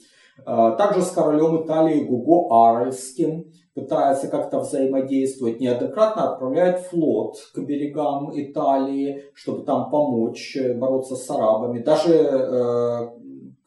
Э, 0.45 0.77
также 0.77 1.03
с 1.03 1.11
королем 1.11 1.65
Италии 1.65 2.03
Гуго 2.03 2.49
Аральским 2.53 3.45
пытается 3.75 4.27
как-то 4.27 4.59
взаимодействовать, 4.59 5.61
неоднократно 5.61 6.33
отправляет 6.33 6.81
флот 6.81 7.37
к 7.55 7.61
берегам 7.61 8.31
Италии, 8.35 9.23
чтобы 9.35 9.63
там 9.63 9.91
помочь 9.91 10.57
э, 10.57 10.75
бороться 10.75 11.15
с 11.15 11.31
арабами. 11.31 11.79
Даже 11.81 13.13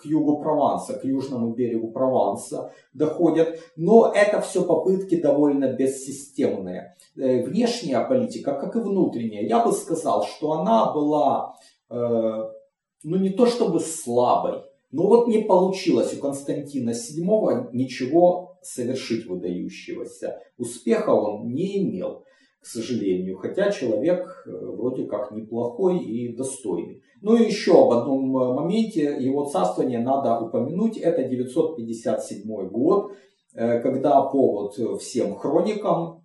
к 0.03 0.05
югу 0.05 0.39
Прованса, 0.39 0.93
к 0.99 1.05
южному 1.05 1.53
берегу 1.53 1.91
Прованса 1.91 2.73
доходят. 2.93 3.59
Но 3.75 4.11
это 4.13 4.41
все 4.41 4.63
попытки 4.63 5.19
довольно 5.19 5.71
бессистемные. 5.71 6.95
Э, 7.15 7.43
внешняя 7.43 8.01
политика, 8.01 8.53
как 8.53 8.75
и 8.75 8.79
внутренняя, 8.79 9.47
я 9.47 9.65
бы 9.65 9.71
сказал, 9.71 10.25
что 10.25 10.51
она 10.53 10.91
была, 10.93 11.55
э, 11.89 11.95
ну 11.95 13.17
не 13.17 13.29
то 13.29 13.45
чтобы 13.45 13.79
слабой, 13.79 14.63
но 14.91 15.07
вот 15.07 15.27
не 15.27 15.39
получилось 15.39 16.13
у 16.13 16.19
Константина 16.19 16.91
VII 16.91 17.69
ничего 17.71 18.57
совершить 18.61 19.25
выдающегося. 19.25 20.39
Успеха 20.57 21.11
он 21.11 21.47
не 21.53 21.79
имел 21.79 22.23
к 22.63 22.65
сожалению, 22.65 23.37
хотя 23.37 23.71
человек 23.71 24.43
э, 24.45 24.51
вроде 24.51 25.05
как 25.05 25.31
неплохой 25.31 25.99
и 25.99 26.33
достойный. 26.33 27.03
Ну 27.21 27.35
и 27.35 27.45
еще 27.45 27.73
об 27.73 27.91
одном 27.91 28.37
э, 28.37 28.53
моменте 28.53 29.17
его 29.19 29.45
царствования 29.45 29.99
надо 29.99 30.39
упомянуть, 30.39 30.97
это 30.97 31.23
957 31.23 32.69
год, 32.69 33.11
э, 33.53 33.81
когда 33.81 34.21
повод 34.21 34.77
всем 35.01 35.35
хроникам 35.35 36.21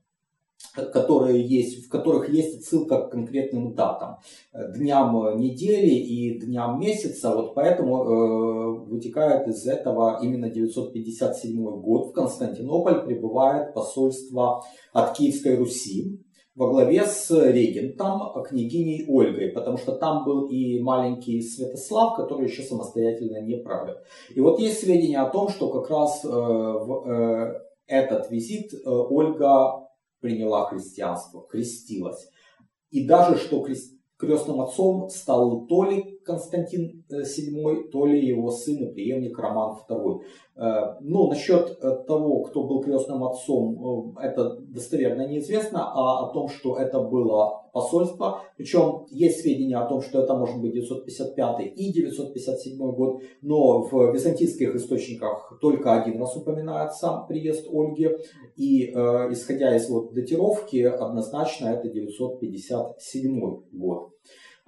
которые 0.92 1.40
есть, 1.40 1.86
в 1.86 1.88
которых 1.88 2.28
есть 2.30 2.64
ссылка 2.64 3.02
к 3.02 3.10
конкретным 3.10 3.74
датам, 3.74 4.16
дням 4.52 5.38
недели 5.38 5.94
и 5.94 6.40
дням 6.40 6.80
месяца. 6.80 7.32
Вот 7.32 7.54
поэтому 7.54 8.02
э, 8.02 8.84
вытекает 8.88 9.46
из 9.46 9.64
этого 9.66 10.18
именно 10.20 10.50
957 10.50 11.62
год. 11.80 12.08
В 12.08 12.12
Константинополь 12.12 13.04
прибывает 13.04 13.72
посольство 13.72 14.64
от 14.92 15.16
Киевской 15.16 15.56
Руси 15.56 16.24
во 16.58 16.68
главе 16.70 17.06
с 17.06 17.30
регентом, 17.30 18.20
княгиней 18.42 19.06
Ольгой, 19.08 19.50
потому 19.50 19.78
что 19.78 19.92
там 19.92 20.24
был 20.24 20.48
и 20.48 20.80
маленький 20.80 21.40
Святослав, 21.40 22.16
который 22.16 22.48
еще 22.48 22.62
самостоятельно 22.62 23.40
не 23.42 23.58
правил. 23.58 23.94
И 24.34 24.40
вот 24.40 24.58
есть 24.58 24.80
сведения 24.80 25.20
о 25.20 25.30
том, 25.30 25.48
что 25.50 25.70
как 25.70 25.88
раз 25.88 26.24
э, 26.24 26.28
в 26.28 27.08
э, 27.08 27.60
этот 27.86 28.28
визит 28.32 28.74
э, 28.74 28.78
Ольга 28.84 29.88
приняла 30.20 30.66
христианство, 30.66 31.46
крестилась. 31.48 32.28
И 32.90 33.06
даже 33.06 33.38
что 33.38 33.64
крестным 34.16 34.60
отцом 34.60 35.10
стал 35.10 35.64
то 35.66 35.84
ли 35.84 36.17
Константин 36.28 37.04
VII, 37.10 37.88
то 37.90 38.06
ли 38.06 38.26
его 38.26 38.50
сын 38.50 38.84
и 38.84 38.92
преемник 38.92 39.38
Роман 39.38 39.78
II. 39.88 40.20
Э, 40.56 40.96
ну, 41.00 41.28
насчет 41.28 41.78
э, 41.80 42.04
того, 42.06 42.42
кто 42.42 42.64
был 42.64 42.82
крестным 42.82 43.24
отцом, 43.24 44.14
э, 44.18 44.26
это 44.26 44.58
достоверно 44.60 45.26
неизвестно, 45.26 45.90
а 45.90 46.26
о 46.26 46.32
том, 46.34 46.48
что 46.48 46.76
это 46.76 47.00
было 47.00 47.64
посольство, 47.72 48.42
причем 48.56 49.06
есть 49.10 49.40
сведения 49.40 49.78
о 49.78 49.88
том, 49.88 50.02
что 50.02 50.20
это 50.22 50.34
может 50.34 50.60
быть 50.60 50.74
955 50.74 51.72
и 51.76 51.92
957 51.92 52.76
год, 52.76 53.22
но 53.40 53.82
в 53.82 54.12
византийских 54.12 54.74
источниках 54.74 55.58
только 55.60 56.02
один 56.02 56.20
раз 56.20 56.36
упоминается 56.36 57.24
приезд 57.28 57.66
Ольги, 57.72 58.10
и 58.56 58.86
э, 58.86 59.32
исходя 59.32 59.74
из 59.76 59.88
вот 59.88 60.12
датировки, 60.12 60.82
однозначно 60.82 61.68
это 61.68 61.88
957 61.88 63.62
год. 63.72 64.10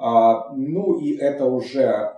А, 0.01 0.53
ну 0.57 0.99
и 0.99 1.15
это 1.17 1.45
уже 1.45 2.15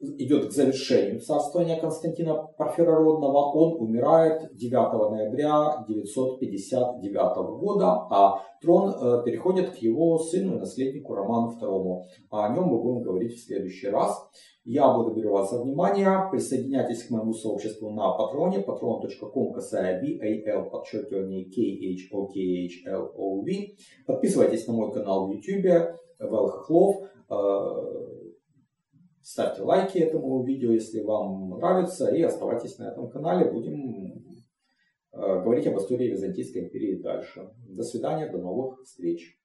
идет 0.00 0.48
к 0.48 0.52
завершению 0.52 1.20
царствования 1.20 1.80
Константина 1.80 2.34
Парфирородного. 2.58 3.52
Он 3.52 3.80
умирает 3.80 4.54
9 4.54 5.10
ноября 5.10 5.84
959 5.88 7.36
года, 7.58 8.06
а 8.10 8.42
трон 8.60 8.90
э, 8.90 9.22
переходит 9.24 9.70
к 9.70 9.76
его 9.76 10.18
сыну 10.18 10.56
и 10.56 10.58
наследнику 10.58 11.14
Роману 11.14 11.56
II. 11.60 12.02
О 12.30 12.48
нем 12.54 12.64
мы 12.64 12.82
будем 12.82 13.02
говорить 13.02 13.34
в 13.34 13.46
следующий 13.46 13.88
раз. 13.88 14.28
Я 14.64 14.92
благодарю 14.92 15.32
вас 15.32 15.50
за 15.50 15.62
внимание. 15.62 16.28
Присоединяйтесь 16.30 17.04
к 17.04 17.10
моему 17.10 17.32
сообществу 17.32 17.90
на 17.90 18.12
Патроне, 18.12 18.58
patron.com, 18.58 19.52
касая 19.52 20.02
BAL, 20.02 20.70
подчеркивание 20.70 21.46
KHOKHLOV. 21.46 23.76
Подписывайтесь 24.06 24.66
на 24.66 24.74
мой 24.74 24.92
канал 24.92 25.28
в 25.28 25.30
YouTube, 25.30 25.96
Вэл 26.18 26.48
Хохлов. 26.48 26.96
Ставьте 29.28 29.62
лайки 29.62 29.98
этому 29.98 30.44
видео, 30.44 30.70
если 30.70 31.00
вам 31.00 31.58
нравится, 31.58 32.14
и 32.14 32.22
оставайтесь 32.22 32.78
на 32.78 32.92
этом 32.92 33.10
канале. 33.10 33.50
Будем 33.50 34.36
э, 35.12 35.42
говорить 35.42 35.66
об 35.66 35.76
истории 35.78 36.12
Византийской 36.12 36.62
империи 36.62 37.02
дальше. 37.02 37.50
До 37.68 37.82
свидания, 37.82 38.30
до 38.30 38.38
новых 38.38 38.84
встреч. 38.84 39.36